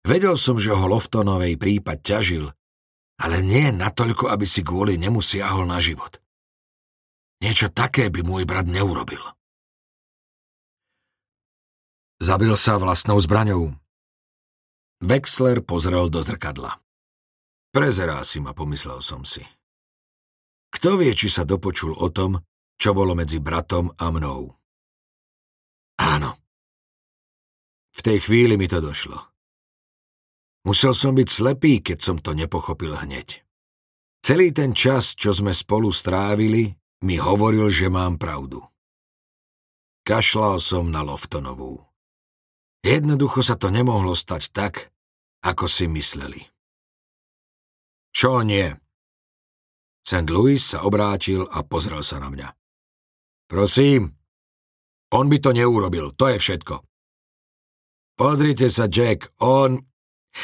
Vedel 0.06 0.38
som, 0.38 0.54
že 0.54 0.70
ho 0.70 0.86
Loftonovej 0.86 1.58
prípad 1.58 1.98
ťažil, 1.98 2.46
ale 3.18 3.42
nie 3.42 3.74
natoľko, 3.74 4.30
aby 4.30 4.46
si 4.46 4.62
kvôli 4.62 4.94
nemu 5.00 5.18
siahol 5.18 5.66
na 5.66 5.82
život. 5.82 6.22
Niečo 7.42 7.74
také 7.74 8.06
by 8.06 8.22
môj 8.22 8.46
brat 8.46 8.70
neurobil. 8.70 9.20
Zabil 12.22 12.54
sa 12.56 12.80
vlastnou 12.80 13.20
zbraňou. 13.20 13.76
Wexler 15.04 15.60
pozrel 15.60 16.08
do 16.08 16.24
zrkadla. 16.24 16.80
Prezerá 17.74 18.24
si 18.24 18.40
ma, 18.40 18.56
pomyslel 18.56 19.04
som 19.04 19.20
si. 19.28 19.44
Kto 20.72 20.96
vie, 20.96 21.12
či 21.12 21.28
sa 21.28 21.44
dopočul 21.44 21.92
o 21.92 22.08
tom, 22.08 22.40
čo 22.80 22.96
bolo 22.96 23.12
medzi 23.12 23.36
bratom 23.36 23.92
a 24.00 24.06
mnou? 24.08 24.48
Áno. 26.00 26.45
V 27.96 28.00
tej 28.04 28.28
chvíli 28.28 28.60
mi 28.60 28.68
to 28.68 28.84
došlo. 28.84 29.16
Musel 30.68 30.92
som 30.92 31.16
byť 31.16 31.28
slepý, 31.30 31.80
keď 31.80 31.98
som 32.02 32.16
to 32.20 32.36
nepochopil 32.36 32.92
hneď. 32.92 33.40
Celý 34.20 34.52
ten 34.52 34.76
čas, 34.76 35.16
čo 35.16 35.32
sme 35.32 35.54
spolu 35.54 35.88
strávili, 35.94 36.74
mi 37.06 37.16
hovoril, 37.16 37.70
že 37.70 37.86
mám 37.86 38.18
pravdu. 38.18 38.60
Kašlal 40.02 40.58
som 40.58 40.90
na 40.90 41.06
Loftonovú. 41.06 41.86
Jednoducho 42.82 43.42
sa 43.42 43.54
to 43.54 43.70
nemohlo 43.70 44.14
stať 44.14 44.50
tak, 44.50 44.90
ako 45.46 45.70
si 45.70 45.86
mysleli. 45.90 46.42
Čo 48.10 48.42
nie? 48.42 48.66
St. 50.06 50.26
Louis 50.30 50.62
sa 50.62 50.86
obrátil 50.86 51.42
a 51.46 51.66
pozrel 51.66 52.02
sa 52.02 52.22
na 52.22 52.30
mňa. 52.30 52.48
Prosím, 53.46 54.14
on 55.14 55.26
by 55.30 55.38
to 55.38 55.50
neurobil, 55.54 56.14
to 56.14 56.30
je 56.34 56.38
všetko. 56.38 56.82
Pozrite 58.16 58.72
sa, 58.72 58.88
Jack, 58.88 59.30
on... 59.40 59.80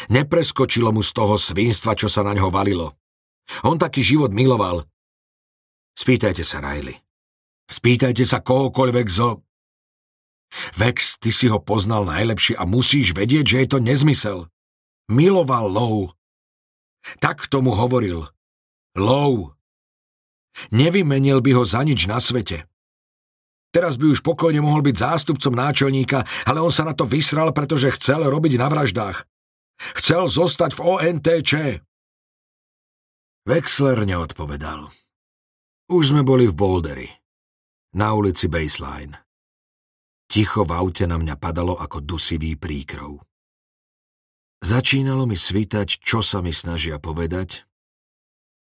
Nepreskočilo 0.08 0.88
mu 0.88 1.04
z 1.04 1.12
toho 1.12 1.36
svinstva, 1.36 1.92
čo 1.92 2.08
sa 2.08 2.24
na 2.24 2.32
ňo 2.32 2.48
valilo. 2.48 2.96
On 3.68 3.76
taký 3.76 4.00
život 4.00 4.32
miloval, 4.32 4.88
Spýtajte 5.92 6.42
sa, 6.42 6.64
Riley. 6.64 6.96
Spýtajte 7.68 8.24
sa 8.24 8.40
kohokoľvek 8.40 9.06
zo... 9.08 9.44
Vex, 10.76 11.16
ty 11.16 11.32
si 11.32 11.48
ho 11.48 11.56
poznal 11.56 12.04
najlepšie 12.04 12.60
a 12.60 12.68
musíš 12.68 13.16
vedieť, 13.16 13.44
že 13.48 13.56
je 13.64 13.68
to 13.72 13.78
nezmysel. 13.80 14.38
Miloval 15.08 15.64
Lou. 15.72 16.12
Tak 17.24 17.48
tomu 17.48 17.72
hovoril. 17.72 18.28
Lou. 18.92 19.56
Nevymenil 20.68 21.40
by 21.40 21.50
ho 21.56 21.64
za 21.64 21.80
nič 21.80 22.04
na 22.04 22.20
svete. 22.20 22.68
Teraz 23.72 23.96
by 23.96 24.12
už 24.12 24.20
pokojne 24.20 24.60
mohol 24.60 24.84
byť 24.84 24.96
zástupcom 25.00 25.56
náčelníka, 25.56 26.28
ale 26.44 26.60
on 26.60 26.68
sa 26.68 26.84
na 26.84 26.92
to 26.92 27.08
vysral, 27.08 27.56
pretože 27.56 27.96
chcel 27.96 28.28
robiť 28.28 28.60
na 28.60 28.68
vraždách. 28.68 29.24
Chcel 29.96 30.28
zostať 30.28 30.76
v 30.76 30.80
ONTČ. 30.84 31.50
Wexler 33.48 33.98
neodpovedal. 34.04 34.92
Už 35.88 36.14
sme 36.14 36.22
boli 36.22 36.46
v 36.46 36.54
Bouldery, 36.54 37.08
na 37.96 38.12
ulici 38.12 38.46
Baseline. 38.46 39.24
Ticho 40.28 40.68
v 40.68 40.72
aute 40.76 41.08
na 41.08 41.16
mňa 41.16 41.34
padalo 41.40 41.74
ako 41.74 42.04
dusivý 42.04 42.54
príkrov. 42.60 43.24
Začínalo 44.62 45.26
mi 45.26 45.34
svítať, 45.34 45.98
čo 45.98 46.22
sa 46.22 46.38
mi 46.38 46.54
snažia 46.54 47.02
povedať 47.02 47.66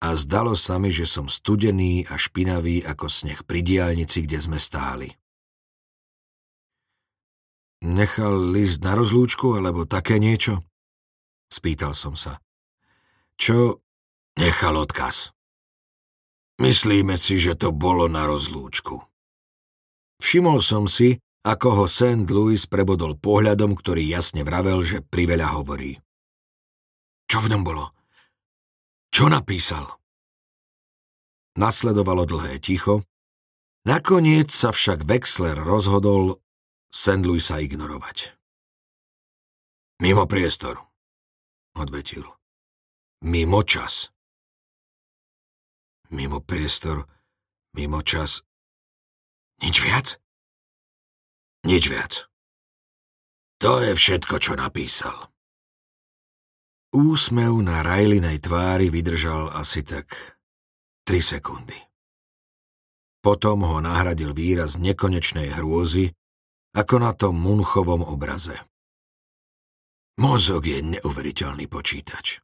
a 0.03 0.13
zdalo 0.19 0.53
sa 0.57 0.75
mi, 0.75 0.91
že 0.91 1.07
som 1.07 1.31
studený 1.31 2.07
a 2.11 2.19
špinavý 2.19 2.83
ako 2.83 3.07
sneh 3.07 3.39
pri 3.47 3.63
diálnici, 3.63 4.27
kde 4.27 4.37
sme 4.39 4.59
stáli. 4.59 5.11
Nechal 7.85 8.51
list 8.51 8.81
na 8.81 8.97
rozlúčku 8.97 9.55
alebo 9.55 9.85
také 9.85 10.17
niečo? 10.17 10.65
Spýtal 11.47 11.93
som 11.93 12.17
sa. 12.17 12.41
Čo 13.37 13.83
nechal 14.35 14.75
odkaz? 14.75 15.31
Myslíme 16.59 17.19
si, 17.19 17.35
že 17.35 17.55
to 17.55 17.75
bolo 17.75 18.07
na 18.07 18.25
rozlúčku. 18.25 19.03
Všimol 20.23 20.63
som 20.63 20.87
si, 20.87 21.19
ako 21.45 21.83
ho 21.83 21.85
St. 21.85 22.25
Louis 22.31 22.63
prebodol 22.65 23.19
pohľadom, 23.19 23.75
ktorý 23.77 24.01
jasne 24.07 24.41
vravel, 24.41 24.81
že 24.81 25.05
priveľa 25.05 25.61
hovorí. 25.61 25.99
Čo 27.29 27.45
v 27.45 27.53
ňom 27.53 27.61
bolo? 27.61 27.94
Čo 29.15 29.31
napísal? 29.31 29.87
Nasledovalo 31.55 32.27
dlhé 32.27 32.59
ticho. 32.59 33.07
Nakoniec 33.87 34.51
sa 34.51 34.75
však 34.75 35.07
Wexler 35.07 35.55
rozhodol 35.55 36.43
St. 36.91 37.23
Louisa 37.23 37.63
ignorovať. 37.63 38.35
Mimo 40.03 40.27
priestor, 40.27 40.83
odvetil. 41.79 42.27
Mimo 43.23 43.63
čas. 43.63 44.11
Mimo 46.11 46.43
priestor, 46.43 47.07
mimo 47.71 48.03
čas. 48.03 48.43
Nič 49.63 49.79
viac? 49.79 50.19
Nič 51.63 51.87
viac. 51.87 52.27
To 53.63 53.79
je 53.79 53.95
všetko, 53.95 54.43
čo 54.43 54.59
napísal. 54.59 55.31
Úsmev 56.95 57.59
na 57.59 57.83
Rajlinej 57.83 58.39
tvári 58.39 58.87
vydržal 58.87 59.51
asi 59.51 59.83
tak 59.83 60.39
3 61.03 61.19
sekundy. 61.19 61.75
Potom 63.19 63.67
ho 63.67 63.83
nahradil 63.83 64.31
výraz 64.31 64.79
nekonečnej 64.79 65.51
hrôzy, 65.59 66.15
ako 66.71 66.95
na 67.03 67.11
tom 67.11 67.35
Munchovom 67.35 67.99
obraze. 67.99 68.55
Mozog 70.23 70.71
je 70.71 70.79
neuveriteľný 70.79 71.67
počítač. 71.67 72.39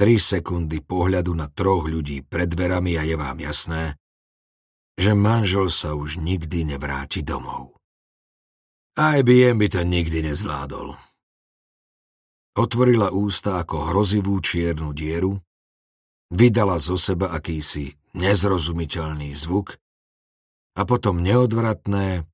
Tri 0.00 0.16
sekundy 0.16 0.80
pohľadu 0.80 1.36
na 1.36 1.52
troch 1.52 1.84
ľudí 1.84 2.24
pred 2.24 2.48
dverami 2.48 2.96
a 2.96 3.04
je 3.04 3.20
vám 3.20 3.36
jasné, 3.36 4.00
že 4.96 5.12
manžel 5.12 5.68
sa 5.68 5.92
už 5.92 6.24
nikdy 6.24 6.72
nevráti 6.72 7.20
domov. 7.20 7.76
IBM 8.96 9.60
by 9.60 9.68
to 9.68 9.84
nikdy 9.84 10.24
nezvládol. 10.24 11.11
Otvorila 12.52 13.08
ústa 13.08 13.56
ako 13.64 13.88
hrozivú 13.88 14.36
čiernu 14.44 14.92
dieru, 14.92 15.40
vydala 16.28 16.76
zo 16.76 17.00
seba 17.00 17.32
akýsi 17.32 17.96
nezrozumiteľný 18.12 19.32
zvuk 19.32 19.80
a 20.76 20.84
potom 20.84 21.24
neodvratné 21.24 22.28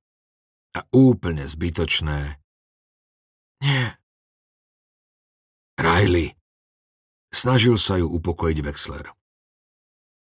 a 0.75 0.79
úplne 0.91 1.47
zbytočné 1.47 2.39
Nie. 3.63 3.99
Riley. 5.79 6.35
Snažil 7.31 7.79
sa 7.79 7.95
ju 7.95 8.07
upokojiť 8.11 8.57
Wexler. 8.63 9.07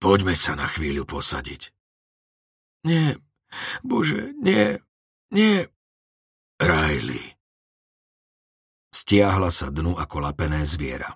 Poďme 0.02 0.34
sa 0.34 0.58
na 0.58 0.66
chvíľu 0.66 1.06
posadiť. 1.06 1.70
Nie, 2.86 3.18
bože, 3.82 4.34
nie, 4.38 4.78
nie. 5.30 5.66
Riley. 6.58 7.35
Stiahla 9.06 9.54
sa 9.54 9.70
dnu 9.70 9.94
ako 9.94 10.18
lapené 10.18 10.66
zviera. 10.66 11.14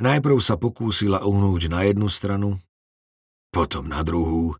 Najprv 0.00 0.40
sa 0.40 0.56
pokúsila 0.56 1.20
uhnúť 1.28 1.68
na 1.68 1.84
jednu 1.84 2.08
stranu, 2.08 2.56
potom 3.52 3.84
na 3.92 4.00
druhú, 4.00 4.56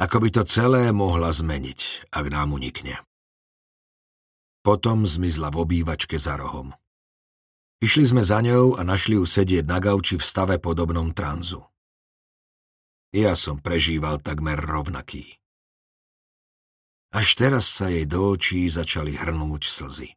ako 0.00 0.16
by 0.24 0.28
to 0.32 0.42
celé 0.48 0.88
mohla 0.96 1.28
zmeniť, 1.28 2.08
ak 2.08 2.32
nám 2.32 2.56
unikne. 2.56 3.04
Potom 4.64 5.04
zmizla 5.04 5.52
v 5.52 5.56
obývačke 5.68 6.16
za 6.16 6.40
rohom. 6.40 6.72
Išli 7.84 8.08
sme 8.08 8.24
za 8.24 8.40
ňou 8.40 8.80
a 8.80 8.80
našli 8.80 9.20
ju 9.20 9.28
sedieť 9.28 9.68
na 9.68 9.76
gauči 9.76 10.16
v 10.16 10.24
stave 10.24 10.56
podobnom 10.56 11.12
tranzu. 11.12 11.60
Ja 13.12 13.36
som 13.36 13.60
prežíval 13.60 14.24
takmer 14.24 14.56
rovnaký. 14.56 15.28
Až 17.12 17.36
teraz 17.36 17.68
sa 17.68 17.92
jej 17.92 18.08
do 18.08 18.32
očí 18.32 18.64
začali 18.64 19.12
hrnúť 19.12 19.68
slzy. 19.68 20.16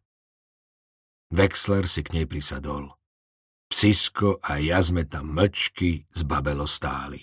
Wexler 1.30 1.86
si 1.86 2.02
k 2.02 2.18
nej 2.18 2.26
prisadol. 2.26 2.90
Psisko 3.70 4.42
a 4.42 4.58
ja 4.58 4.82
sme 4.82 5.06
tam 5.06 5.30
mlčky 5.30 6.10
z 6.10 6.22
babelo 6.26 6.66
stáli. 6.66 7.22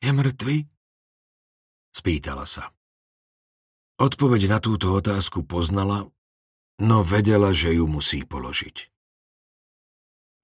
Je 0.00 0.08
mŕtvy? 0.08 0.64
Spýtala 1.92 2.48
sa. 2.48 2.72
Odpoveď 4.00 4.52
na 4.52 4.58
túto 4.60 4.92
otázku 4.92 5.44
poznala 5.44 6.08
no 6.80 7.00
vedela, 7.00 7.52
že 7.52 7.76
ju 7.76 7.88
musí 7.88 8.24
položiť. 8.24 8.92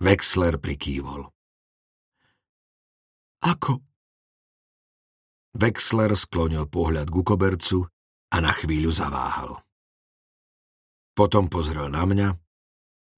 Wexler 0.01 0.57
prikývol. 0.57 1.29
Ako? 3.45 3.81
Wexler 5.53 6.13
sklonil 6.17 6.65
pohľad 6.69 7.13
ku 7.13 7.21
kobercu 7.21 7.89
a 8.33 8.37
na 8.41 8.53
chvíľu 8.53 8.89
zaváhal. 8.89 9.61
Potom 11.13 11.53
pozrel 11.53 11.93
na 11.93 12.09
mňa 12.09 12.29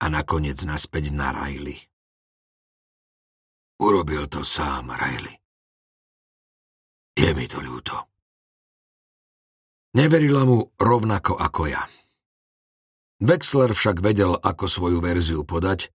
a 0.02 0.06
nakoniec 0.10 0.58
naspäť 0.66 1.14
na 1.14 1.30
Riley. 1.30 1.78
Urobil 3.78 4.26
to 4.26 4.42
sám, 4.42 4.90
Riley. 4.90 5.38
Je 7.14 7.30
mi 7.30 7.46
to 7.46 7.62
ľúto. 7.62 7.94
Neverila 9.94 10.42
mu 10.42 10.74
rovnako 10.74 11.38
ako 11.38 11.70
ja. 11.70 11.86
Wexler 13.22 13.70
však 13.70 14.02
vedel, 14.02 14.34
ako 14.34 14.66
svoju 14.66 14.98
verziu 14.98 15.46
podať 15.46 15.94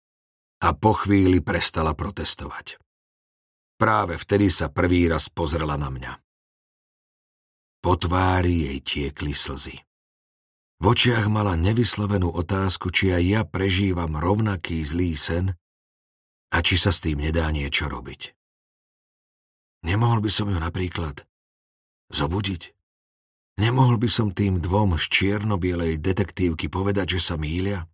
a 0.60 0.76
po 0.76 0.92
chvíli 0.92 1.40
prestala 1.40 1.96
protestovať. 1.96 2.76
Práve 3.80 4.20
vtedy 4.20 4.52
sa 4.52 4.68
prvý 4.68 5.08
raz 5.08 5.32
pozrela 5.32 5.80
na 5.80 5.88
mňa. 5.88 6.12
Po 7.80 7.96
tvári 7.96 8.68
jej 8.68 8.78
tiekli 8.84 9.32
slzy. 9.32 9.85
V 10.76 10.84
očiach 10.92 11.32
mala 11.32 11.56
nevyslovenú 11.56 12.28
otázku, 12.36 12.92
či 12.92 13.08
aj 13.08 13.24
ja 13.24 13.42
prežívam 13.48 14.12
rovnaký 14.12 14.84
zlý 14.84 15.16
sen 15.16 15.56
a 16.52 16.56
či 16.60 16.76
sa 16.76 16.92
s 16.92 17.00
tým 17.00 17.24
nedá 17.24 17.48
niečo 17.48 17.88
robiť. 17.88 18.36
Nemohol 19.88 20.20
by 20.20 20.30
som 20.30 20.52
ju 20.52 20.58
napríklad 20.60 21.24
zobudiť? 22.12 22.76
Nemohol 23.56 23.96
by 23.96 24.08
som 24.12 24.36
tým 24.36 24.60
dvom 24.60 25.00
z 25.00 25.04
čierno-bielej 25.08 25.96
detektívky 25.96 26.68
povedať, 26.68 27.16
že 27.16 27.20
sa 27.24 27.34
mýlia? 27.40 27.88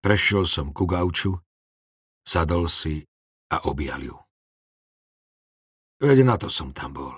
Prešiel 0.00 0.48
som 0.48 0.72
ku 0.72 0.88
gauču, 0.88 1.36
sadol 2.24 2.72
si 2.72 3.04
a 3.52 3.68
objal 3.68 4.00
ju. 4.00 4.16
Veď 6.00 6.24
na 6.24 6.40
to 6.40 6.48
som 6.48 6.72
tam 6.72 6.96
bol. 6.96 7.12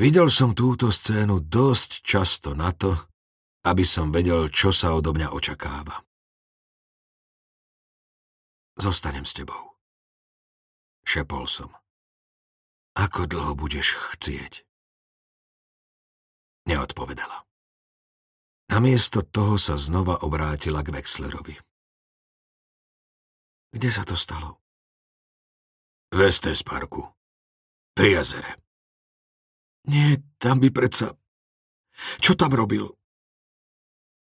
Videl 0.00 0.32
som 0.32 0.56
túto 0.56 0.88
scénu 0.88 1.44
dosť 1.44 1.90
často 2.00 2.56
na 2.56 2.72
to, 2.72 2.96
aby 3.68 3.84
som 3.84 4.08
vedel, 4.08 4.48
čo 4.48 4.72
sa 4.72 4.96
odo 4.96 5.12
mňa 5.12 5.28
očakáva. 5.30 6.00
Zostanem 8.80 9.28
s 9.28 9.36
tebou. 9.36 9.76
Šepol 11.04 11.44
som. 11.44 11.70
Ako 12.96 13.28
dlho 13.28 13.52
budeš 13.52 14.00
chcieť? 14.16 14.64
Neodpovedala. 16.68 17.44
Namiesto 18.72 19.20
toho 19.20 19.60
sa 19.60 19.76
znova 19.76 20.24
obrátila 20.24 20.80
k 20.80 20.96
Wexlerovi. 20.96 21.60
Kde 23.72 23.88
sa 23.92 24.08
to 24.08 24.16
stalo? 24.16 24.56
V 26.12 26.20
Estes 26.24 26.64
parku. 26.64 27.04
Pri 27.92 28.16
jazere. 28.16 28.61
Nie, 29.88 30.22
tam 30.38 30.62
by 30.62 30.70
predsa... 30.70 31.14
Čo 32.22 32.38
tam 32.38 32.54
robil? 32.54 32.88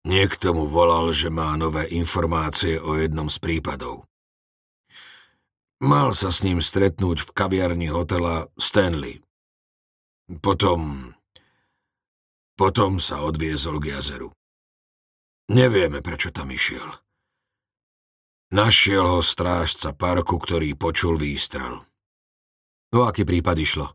Niekto 0.03 0.51
mu 0.51 0.67
volal, 0.67 1.15
že 1.15 1.31
má 1.31 1.55
nové 1.55 1.87
informácie 1.95 2.75
o 2.75 2.99
jednom 2.99 3.31
z 3.31 3.39
prípadov. 3.39 4.03
Mal 5.79 6.11
sa 6.11 6.31
s 6.31 6.43
ním 6.43 6.59
stretnúť 6.59 7.23
v 7.23 7.29
kaviarni 7.31 7.87
hotela 7.87 8.51
Stanley. 8.59 9.23
Potom... 10.43 11.11
Potom 12.53 12.99
sa 12.99 13.23
odviezol 13.23 13.79
k 13.79 13.97
jazeru. 13.97 14.29
Nevieme, 15.51 15.99
prečo 15.99 16.31
tam 16.31 16.51
išiel. 16.51 16.87
Našiel 18.53 19.01
ho 19.07 19.19
strážca 19.25 19.91
parku, 19.97 20.37
ktorý 20.37 20.77
počul 20.77 21.17
výstrel. 21.17 21.81
O 22.93 22.99
aký 23.03 23.25
prípad 23.25 23.57
išlo? 23.57 23.87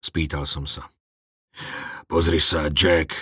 Spýtal 0.00 0.48
som 0.48 0.64
sa. 0.64 0.88
Pozri 2.08 2.40
sa, 2.40 2.72
Jack. 2.72 3.14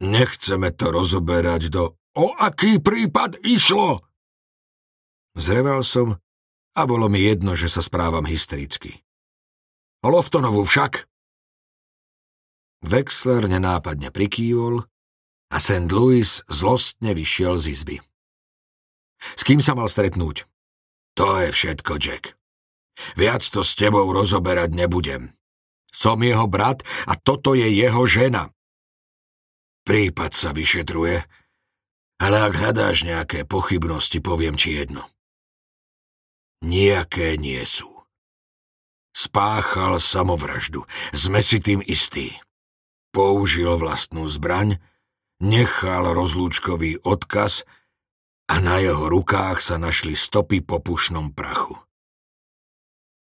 Nechceme 0.00 0.72
to 0.72 0.92
rozoberať 0.92 1.72
do... 1.72 1.96
O 2.16 2.32
aký 2.32 2.80
prípad 2.80 3.44
išlo? 3.44 4.00
Zreval 5.36 5.84
som 5.84 6.16
a 6.76 6.82
bolo 6.88 7.12
mi 7.12 7.24
jedno, 7.24 7.52
že 7.52 7.68
sa 7.68 7.84
správam 7.84 8.24
hystericky. 8.24 9.04
O 10.00 10.08
Loftonovu 10.08 10.64
však. 10.64 11.04
Wexler 12.84 13.48
nenápadne 13.48 14.08
prikývol 14.12 14.84
a 15.52 15.56
St. 15.56 15.88
Louis 15.92 16.28
zlostne 16.48 17.12
vyšiel 17.12 17.60
z 17.60 17.64
izby. 17.72 17.96
S 19.20 19.42
kým 19.44 19.64
sa 19.64 19.72
mal 19.72 19.88
stretnúť? 19.88 20.44
To 21.16 21.40
je 21.40 21.48
všetko, 21.52 21.92
Jack. 21.96 22.36
Viac 23.16 23.44
to 23.44 23.64
s 23.64 23.76
tebou 23.76 24.08
rozoberať 24.12 24.72
nebudem. 24.76 25.36
Som 25.92 26.22
jeho 26.22 26.46
brat 26.46 26.84
a 27.08 27.16
toto 27.16 27.56
je 27.56 27.66
jeho 27.66 28.04
žena. 28.04 28.52
Prípad 29.86 30.34
sa 30.34 30.50
vyšetruje, 30.50 31.22
ale 32.18 32.36
ak 32.42 32.52
hľadáš 32.58 33.06
nejaké 33.06 33.46
pochybnosti, 33.46 34.18
poviem 34.18 34.58
ti 34.58 34.74
jedno. 34.74 35.06
Nijaké 36.64 37.36
nie 37.36 37.60
sú. 37.62 37.92
Spáchal 39.16 39.96
samovraždu, 40.02 40.84
sme 41.14 41.40
si 41.40 41.62
tým 41.62 41.80
istí. 41.80 42.36
Použil 43.14 43.72
vlastnú 43.80 44.28
zbraň, 44.28 44.76
nechal 45.40 46.12
rozlúčkový 46.12 47.00
odkaz 47.00 47.64
a 48.50 48.60
na 48.60 48.76
jeho 48.80 49.08
rukách 49.08 49.64
sa 49.64 49.80
našli 49.80 50.12
stopy 50.12 50.60
po 50.60 50.80
pušnom 50.84 51.32
prachu. 51.32 51.80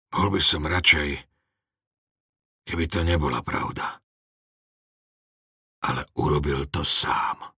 Bol 0.10 0.28
by 0.34 0.41
som 0.41 0.66
radšej, 0.66 1.28
keby 2.70 2.86
to 2.86 3.01
nebola 3.01 3.41
pravda. 3.41 3.97
Ale 5.89 6.05
urobil 6.22 6.70
to 6.70 6.86
sám. 6.86 7.59